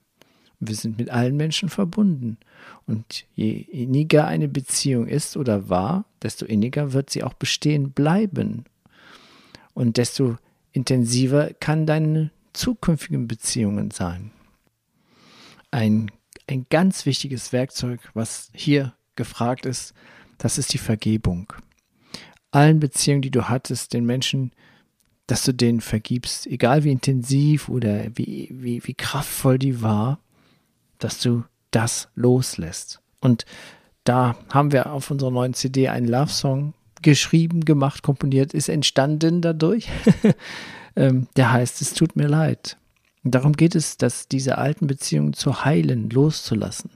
Wir 0.60 0.76
sind 0.76 0.98
mit 0.98 1.10
allen 1.10 1.36
Menschen 1.36 1.70
verbunden. 1.70 2.38
Und 2.86 3.26
je 3.36 3.52
inniger 3.52 4.26
eine 4.26 4.48
Beziehung 4.48 5.08
ist 5.08 5.38
oder 5.38 5.70
war, 5.70 6.06
desto 6.22 6.46
inniger 6.46 6.94
wird 6.94 7.10
sie 7.10 7.24
auch 7.24 7.34
bestehen 7.34 7.92
bleiben. 7.92 8.66
Und 9.74 9.98
desto 9.98 10.38
intensiver 10.72 11.52
kann 11.60 11.86
deine 11.86 12.32
zukünftigen 12.54 13.28
Beziehungen 13.28 13.92
sein. 13.92 14.32
Ein 15.70 16.12
ein 16.48 16.66
ganz 16.70 17.06
wichtiges 17.06 17.52
Werkzeug, 17.52 18.00
was 18.14 18.50
hier 18.54 18.94
gefragt 19.16 19.66
ist, 19.66 19.94
das 20.38 20.58
ist 20.58 20.74
die 20.74 20.78
Vergebung. 20.78 21.52
Allen 22.52 22.80
Beziehungen, 22.80 23.22
die 23.22 23.32
du 23.32 23.50
hattest, 23.50 23.94
den 23.94 24.06
Menschen, 24.06 24.52
dass 25.28 25.44
du 25.44 25.54
denen 25.54 25.82
vergibst, 25.82 26.48
egal 26.48 26.84
wie 26.84 26.92
intensiv 26.92 27.68
oder 27.68 28.06
wie, 28.16 28.50
wie, 28.52 28.82
wie 28.86 28.94
kraftvoll 28.94 29.60
die 29.60 29.82
war, 29.82 30.20
dass 31.00 31.20
du 31.20 31.44
das 31.72 32.10
loslässt. 32.16 33.02
Und 33.20 33.46
da 34.04 34.36
haben 34.52 34.72
wir 34.72 34.92
auf 34.92 35.12
unserer 35.12 35.32
neuen 35.32 35.54
CD 35.54 35.90
einen 35.90 36.08
Love-Song 36.08 36.74
geschrieben, 37.02 37.66
gemacht, 37.66 38.04
komponiert, 38.04 38.54
ist 38.54 38.70
entstanden 38.70 39.42
dadurch. 39.42 39.90
Ähm, 40.98 41.28
der 41.36 41.54
heißt, 41.54 41.80
es 41.82 41.94
tut 41.94 42.16
mir 42.16 42.28
leid. 42.28 42.76
Darum 43.24 43.54
geht 43.54 43.76
es, 43.76 43.98
dass 43.98 44.28
diese 44.28 44.58
alten 44.58 44.88
Beziehungen 44.88 45.34
zu 45.34 45.64
heilen, 45.64 46.10
loszulassen. 46.10 46.90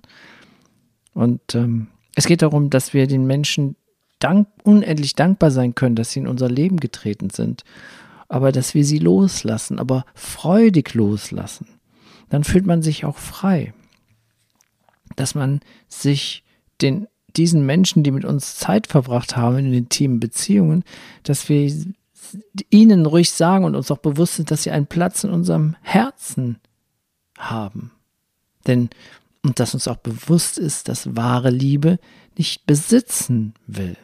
Und 1.14 1.54
ähm, 1.54 1.86
es 2.16 2.26
geht 2.26 2.42
darum, 2.42 2.72
dass 2.72 2.96
wir 2.96 3.06
den 3.06 3.28
Menschen 3.28 3.76
dank, 4.18 4.48
unendlich 4.64 5.14
dankbar 5.16 5.52
sein 5.52 5.76
können, 5.76 5.96
dass 5.96 6.12
sie 6.12 6.20
in 6.22 6.28
unser 6.28 6.50
Leben 6.50 6.78
getreten 6.78 7.30
sind, 7.30 7.64
aber 8.28 8.52
dass 8.52 8.74
wir 8.74 8.86
sie 8.86 8.98
loslassen, 8.98 9.78
aber 9.78 10.04
freudig 10.16 10.96
loslassen. 10.96 11.68
Dann 12.30 12.44
fühlt 12.44 12.66
man 12.66 12.82
sich 12.82 13.06
auch 13.06 13.18
frei, 13.18 13.74
dass 15.22 15.36
man 15.36 15.62
sich 15.88 16.44
den 16.82 17.08
diesen 17.38 17.66
Menschen, 17.66 18.04
die 18.04 18.12
mit 18.12 18.26
uns 18.26 18.56
Zeit 18.58 18.88
verbracht 18.88 19.38
haben 19.38 19.58
in 19.58 19.74
intimen 19.74 20.20
Beziehungen, 20.20 20.84
dass 21.24 21.50
wir 21.50 21.72
ihnen 22.70 23.06
ruhig 23.06 23.32
sagen 23.32 23.66
und 23.66 23.76
uns 23.76 23.92
auch 23.92 23.98
bewusst 23.98 24.36
sind, 24.36 24.52
dass 24.52 24.64
sie 24.64 24.72
einen 24.72 24.88
Platz 24.88 25.24
in 25.24 25.32
unserem 25.32 25.76
Herzen 25.82 26.58
haben. 27.38 27.92
Denn, 28.68 28.90
und 29.44 29.60
dass 29.60 29.74
uns 29.74 29.88
auch 29.88 29.98
bewusst 29.98 30.58
ist, 30.58 30.88
dass 30.88 31.16
wahre 31.16 31.50
Liebe 31.50 32.00
nicht 32.38 32.66
besitzen 32.66 33.54
will. 33.68 33.98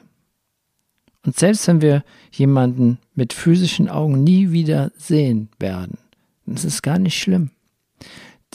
Und 1.24 1.38
selbst 1.38 1.68
wenn 1.68 1.82
wir 1.82 2.04
jemanden 2.32 3.00
mit 3.14 3.34
physischen 3.34 3.90
Augen 3.90 4.24
nie 4.24 4.52
wieder 4.52 4.92
sehen 4.98 5.50
werden, 5.60 5.98
dann 6.46 6.56
ist 6.56 6.82
gar 6.82 7.00
nicht 7.00 7.20
schlimm. 7.20 7.52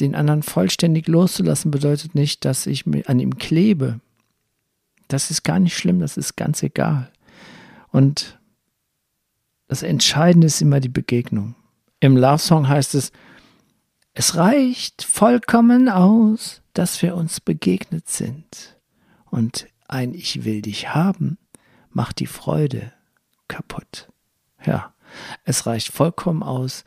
Den 0.03 0.15
anderen 0.15 0.43
vollständig 0.43 1.09
loszulassen 1.09 1.71
bedeutet 1.71 2.15
nicht, 2.15 2.45
dass 2.45 2.67
ich 2.67 2.85
an 3.07 3.21
ihm 3.21 3.39
klebe. 3.39 4.01
Das 5.09 5.31
ist 5.31 5.45
gar 5.45 5.59
nicht 5.59 5.77
schlimm, 5.77 6.01
das 6.01 6.17
ist 6.17 6.37
ganz 6.37 6.63
egal. 6.63 7.11
Und 7.91 8.39
das 9.69 9.83
Entscheidende 9.83 10.49
ist 10.49 10.61
immer 10.61 10.81
die 10.81 10.89
Begegnung. 10.89 11.55
Im 12.01 12.17
Love 12.17 12.39
Song 12.39 12.69
heißt 12.69 12.95
es, 12.95 13.13
es 14.13 14.37
reicht 14.37 15.05
vollkommen 15.05 15.89
aus, 15.89 16.61
dass 16.75 17.01
wir 17.01 17.15
uns 17.17 17.41
begegnet 17.41 18.09
sind. 18.09 18.77
Und 19.31 19.67
ein 19.89 20.13
Ich 20.13 20.45
will 20.45 20.61
dich 20.61 20.95
haben 20.95 21.39
macht 21.95 22.21
die 22.21 22.27
Freude 22.27 22.93
kaputt. 23.49 24.09
Ja, 24.65 24.95
es 25.45 25.67
reicht 25.67 25.93
vollkommen 25.93 26.43
aus, 26.43 26.85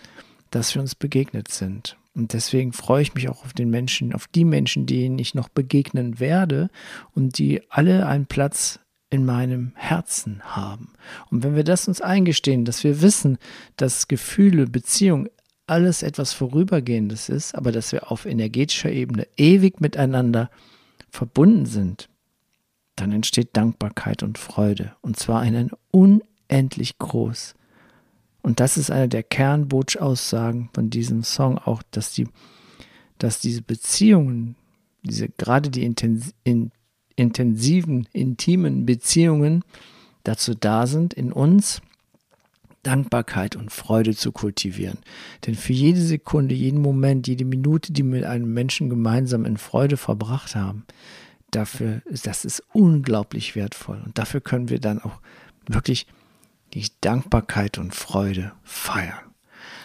dass 0.51 0.73
wir 0.73 0.81
uns 0.81 0.95
begegnet 0.95 1.49
sind. 1.49 1.97
Und 2.15 2.33
deswegen 2.33 2.71
freue 2.71 3.01
ich 3.01 3.13
mich 3.13 3.29
auch 3.29 3.43
auf 3.43 3.53
den 3.53 3.69
Menschen, 3.69 4.13
auf 4.13 4.27
die 4.27 4.45
Menschen, 4.45 4.85
denen 4.85 5.19
ich 5.19 5.35
noch 5.35 5.49
begegnen 5.49 6.19
werde 6.19 6.69
und 7.13 7.37
die 7.37 7.61
alle 7.69 8.07
einen 8.07 8.25
Platz 8.25 8.79
in 9.09 9.25
meinem 9.25 9.73
Herzen 9.75 10.41
haben. 10.43 10.93
Und 11.29 11.43
wenn 11.43 11.55
wir 11.55 11.63
das 11.63 11.87
uns 11.87 12.01
eingestehen, 12.01 12.65
dass 12.65 12.83
wir 12.83 13.01
wissen, 13.01 13.37
dass 13.77 14.07
Gefühle, 14.07 14.65
Beziehung 14.65 15.27
alles 15.67 16.03
etwas 16.03 16.33
Vorübergehendes 16.33 17.29
ist, 17.29 17.55
aber 17.55 17.71
dass 17.71 17.91
wir 17.91 18.11
auf 18.11 18.25
energetischer 18.25 18.91
Ebene 18.91 19.27
ewig 19.35 19.81
miteinander 19.81 20.49
verbunden 21.09 21.65
sind, 21.65 22.09
dann 22.95 23.11
entsteht 23.11 23.49
Dankbarkeit 23.57 24.23
und 24.23 24.37
Freude. 24.37 24.95
Und 25.01 25.17
zwar 25.17 25.41
einen 25.41 25.71
unendlich 25.91 26.97
groß. 26.97 27.55
Und 28.45 28.59
das 28.59 28.77
ist 28.77 28.91
eine 28.91 29.09
der 29.09 29.23
Kernbotschaussagen 29.23 30.69
von 30.71 30.91
diesem 30.91 31.23
Song 31.23 31.57
auch, 31.57 31.81
dass 31.89 32.13
die, 32.13 32.27
dass 33.17 33.39
diese 33.39 33.63
Beziehungen, 33.63 34.55
diese, 35.01 35.29
gerade 35.29 35.71
die 35.71 35.83
Intens 35.83 36.35
in, 36.43 36.71
intensiven, 37.15 38.07
intimen 38.13 38.85
Beziehungen 38.85 39.63
dazu 40.25 40.53
da 40.53 40.85
sind, 40.85 41.15
in 41.15 41.31
uns 41.31 41.81
Dankbarkeit 42.83 43.55
und 43.55 43.71
Freude 43.71 44.15
zu 44.15 44.31
kultivieren. 44.31 44.99
Denn 45.47 45.55
für 45.55 45.73
jede 45.73 46.01
Sekunde, 46.01 46.53
jeden 46.53 46.83
Moment, 46.83 47.27
jede 47.27 47.45
Minute, 47.45 47.93
die 47.93 48.03
wir 48.03 48.11
mit 48.11 48.25
einem 48.25 48.53
Menschen 48.53 48.91
gemeinsam 48.91 49.45
in 49.45 49.57
Freude 49.57 49.97
verbracht 49.97 50.55
haben, 50.55 50.85
dafür 51.49 52.03
das 52.23 52.45
ist 52.45 52.61
unglaublich 52.73 53.55
wertvoll. 53.55 54.03
Und 54.05 54.19
dafür 54.19 54.39
können 54.39 54.69
wir 54.69 54.79
dann 54.79 55.01
auch 55.01 55.19
wirklich 55.67 56.05
die 56.75 56.91
Dankbarkeit 57.01 57.77
und 57.77 57.95
Freude 57.95 58.51
feiern. 58.63 59.33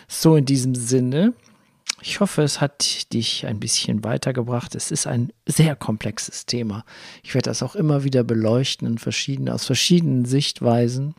So 0.09 0.35
in 0.37 0.45
diesem 0.45 0.75
Sinne, 0.75 1.35
ich 2.03 2.21
hoffe, 2.21 2.43
es 2.43 2.61
hat 2.61 3.13
dich 3.13 3.47
ein 3.47 3.61
bisschen 3.61 4.03
weitergebracht. 4.03 4.75
Es 4.75 4.91
ist 4.91 5.07
ein 5.07 5.33
sehr 5.47 5.77
komplexes 5.77 6.47
Thema. 6.47 6.85
Ich 7.23 7.35
werde 7.35 7.51
das 7.51 7.63
auch 7.63 7.77
immer 7.77 8.05
wieder 8.05 8.25
beleuchten 8.25 8.89
in 8.89 8.99
verschiedenen, 8.99 9.55
aus 9.55 9.67
verschiedenen 9.67 10.25
Sichtweisen. 10.25 11.15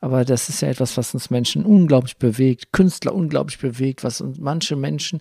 Aber 0.00 0.24
das 0.24 0.48
ist 0.48 0.60
ja 0.60 0.68
etwas, 0.68 0.96
was 0.96 1.14
uns 1.14 1.30
Menschen 1.30 1.64
unglaublich 1.64 2.18
bewegt, 2.18 2.72
Künstler 2.72 3.14
unglaublich 3.14 3.58
bewegt, 3.58 4.04
was 4.04 4.20
uns 4.20 4.38
manche 4.38 4.76
Menschen 4.76 5.20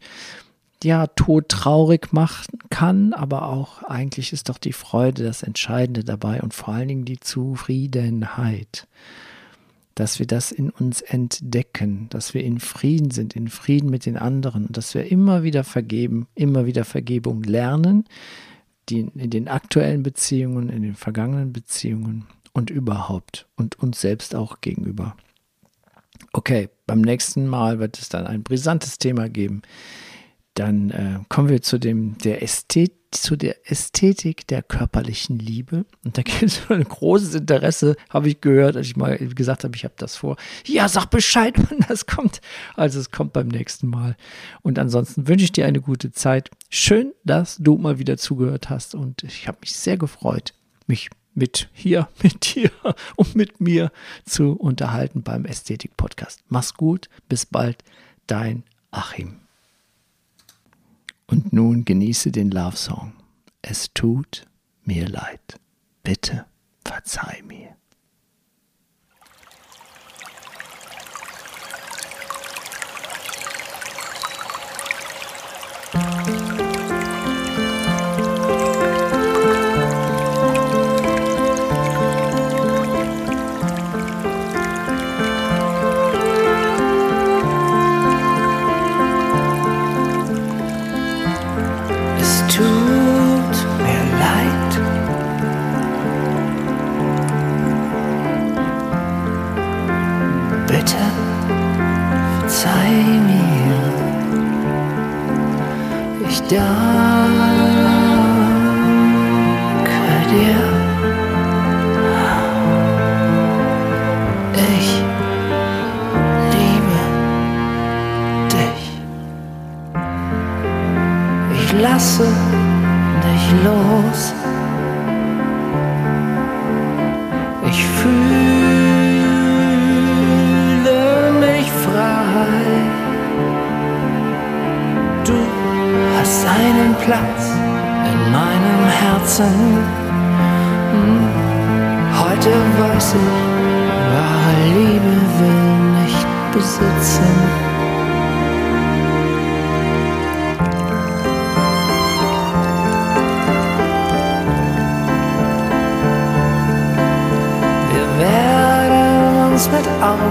ja 0.83 1.07
todtraurig 1.07 2.11
machen 2.11 2.59
kann, 2.69 3.13
aber 3.13 3.47
auch 3.49 3.81
eigentlich 3.83 4.31
ist 4.31 4.49
doch 4.49 4.59
die 4.59 4.73
Freude 4.73 5.23
das 5.23 5.41
Entscheidende 5.41 6.03
dabei 6.03 6.41
und 6.41 6.53
vor 6.53 6.75
allen 6.75 6.87
Dingen 6.87 7.05
die 7.05 7.19
Zufriedenheit 7.19 8.87
dass 9.97 10.19
wir 10.19 10.27
das 10.27 10.51
in 10.51 10.69
uns 10.69 11.01
entdecken, 11.01 12.05
dass 12.09 12.35
wir 12.35 12.43
in 12.43 12.59
Frieden 12.59 13.09
sind, 13.09 13.35
in 13.35 13.47
Frieden 13.47 13.89
mit 13.89 14.05
den 14.05 14.15
anderen 14.15 14.67
dass 14.69 14.93
wir 14.93 15.11
immer 15.11 15.41
wieder 15.41 15.63
vergeben, 15.63 16.27
immer 16.35 16.67
wieder 16.67 16.85
Vergebung 16.85 17.41
lernen, 17.41 18.05
die 18.89 18.99
in 18.99 19.31
den 19.31 19.47
aktuellen 19.47 20.03
Beziehungen, 20.03 20.69
in 20.69 20.83
den 20.83 20.93
vergangenen 20.93 21.51
Beziehungen 21.51 22.27
und 22.53 22.69
überhaupt 22.69 23.47
und 23.55 23.79
uns 23.79 23.99
selbst 23.99 24.35
auch 24.35 24.61
gegenüber. 24.61 25.17
Okay, 26.31 26.69
beim 26.85 27.01
nächsten 27.01 27.47
Mal 27.47 27.79
wird 27.79 27.97
es 27.97 28.07
dann 28.07 28.27
ein 28.27 28.43
brisantes 28.43 28.99
Thema 28.99 29.29
geben. 29.29 29.63
Dann 30.53 30.91
äh, 30.91 31.19
kommen 31.27 31.49
wir 31.49 31.63
zu 31.63 31.79
dem 31.79 32.19
der 32.19 32.43
Ästhet 32.43 32.93
zu 33.11 33.35
der 33.35 33.69
Ästhetik 33.71 34.47
der 34.47 34.61
körperlichen 34.63 35.39
Liebe. 35.39 35.85
Und 36.03 36.17
da 36.17 36.21
gibt 36.21 36.43
es 36.43 36.61
ein 36.69 36.83
großes 36.83 37.35
Interesse, 37.35 37.95
habe 38.09 38.29
ich 38.29 38.41
gehört, 38.41 38.75
als 38.75 38.87
ich 38.87 38.95
mal 38.95 39.17
gesagt 39.17 39.63
habe, 39.63 39.75
ich 39.75 39.83
habe 39.83 39.93
das 39.97 40.15
vor. 40.15 40.37
Ja, 40.65 40.87
sag 40.89 41.07
Bescheid, 41.07 41.55
wann 41.69 41.85
das 41.87 42.05
kommt. 42.05 42.41
Also 42.75 42.99
es 42.99 43.11
kommt 43.11 43.33
beim 43.33 43.47
nächsten 43.47 43.87
Mal. 43.87 44.15
Und 44.61 44.79
ansonsten 44.79 45.27
wünsche 45.27 45.45
ich 45.45 45.51
dir 45.51 45.65
eine 45.65 45.81
gute 45.81 46.11
Zeit. 46.11 46.49
Schön, 46.69 47.13
dass 47.23 47.57
du 47.57 47.77
mal 47.77 47.99
wieder 47.99 48.17
zugehört 48.17 48.69
hast. 48.69 48.95
Und 48.95 49.23
ich 49.23 49.47
habe 49.47 49.59
mich 49.61 49.73
sehr 49.73 49.97
gefreut, 49.97 50.53
mich 50.87 51.09
mit 51.33 51.69
hier, 51.73 52.09
mit 52.23 52.55
dir 52.55 52.71
und 53.15 53.35
mit 53.35 53.61
mir 53.61 53.91
zu 54.25 54.53
unterhalten 54.53 55.23
beim 55.23 55.45
Ästhetik-Podcast. 55.45 56.43
Mach's 56.49 56.73
gut, 56.73 57.09
bis 57.29 57.45
bald, 57.45 57.83
dein 58.25 58.63
Achim. 58.91 59.46
Und 61.29 61.51
nun 61.51 61.83
genieße 61.83 62.31
den 62.31 62.51
Love 62.51 62.77
Song. 62.77 63.13
Es 63.61 63.93
tut 63.93 64.45
mir 64.83 65.07
leid. 65.07 65.59
Bitte 66.03 66.45
verzeih 66.85 67.43
mir. 67.45 67.77
lasse 75.97 76.36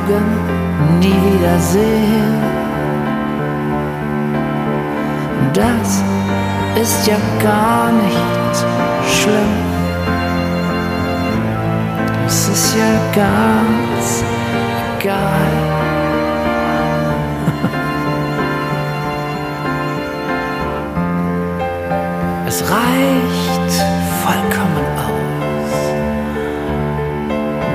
mit 0.07 0.15
Augen 0.15 0.25
nie 1.01 1.15
wiedersehen. 1.33 2.43
Das 5.53 6.03
ist 6.81 7.07
ja 7.07 7.17
gar 7.43 7.93
nicht 7.93 8.57
schlimm. 9.11 9.57
Das 12.25 12.49
ist 12.49 12.77
ja 12.77 12.93
ganz 13.15 14.25
egal. 14.99 15.53
es 22.47 22.63
reicht 22.63 23.73
vollkommen 24.23 24.87
aus, 24.99 25.75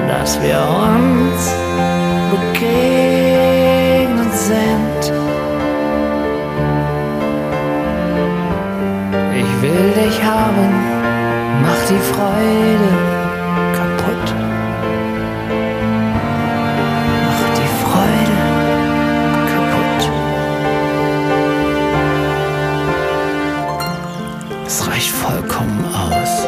dass 0.07 0.31
wir 0.41 0.59
uns 0.59 1.61
dich 9.93 10.23
haben, 10.23 10.69
mach 11.62 11.86
die 11.89 11.99
Freude 12.12 12.91
kaputt. 13.77 14.27
Mach 17.27 17.49
die 17.60 17.71
Freude 17.84 18.38
kaputt. 19.54 20.01
Es 24.65 24.77
reicht 24.88 25.12
vollkommen 25.12 25.84
aus, 25.93 26.47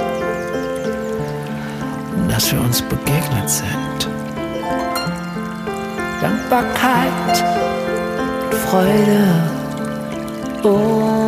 dass 2.30 2.52
wir 2.52 2.62
uns 2.62 2.82
begegnet 2.82 3.50
sind. 3.50 4.10
Dankbarkeit, 6.22 7.44
Freude, 8.70 9.22
unendlich 10.64 11.23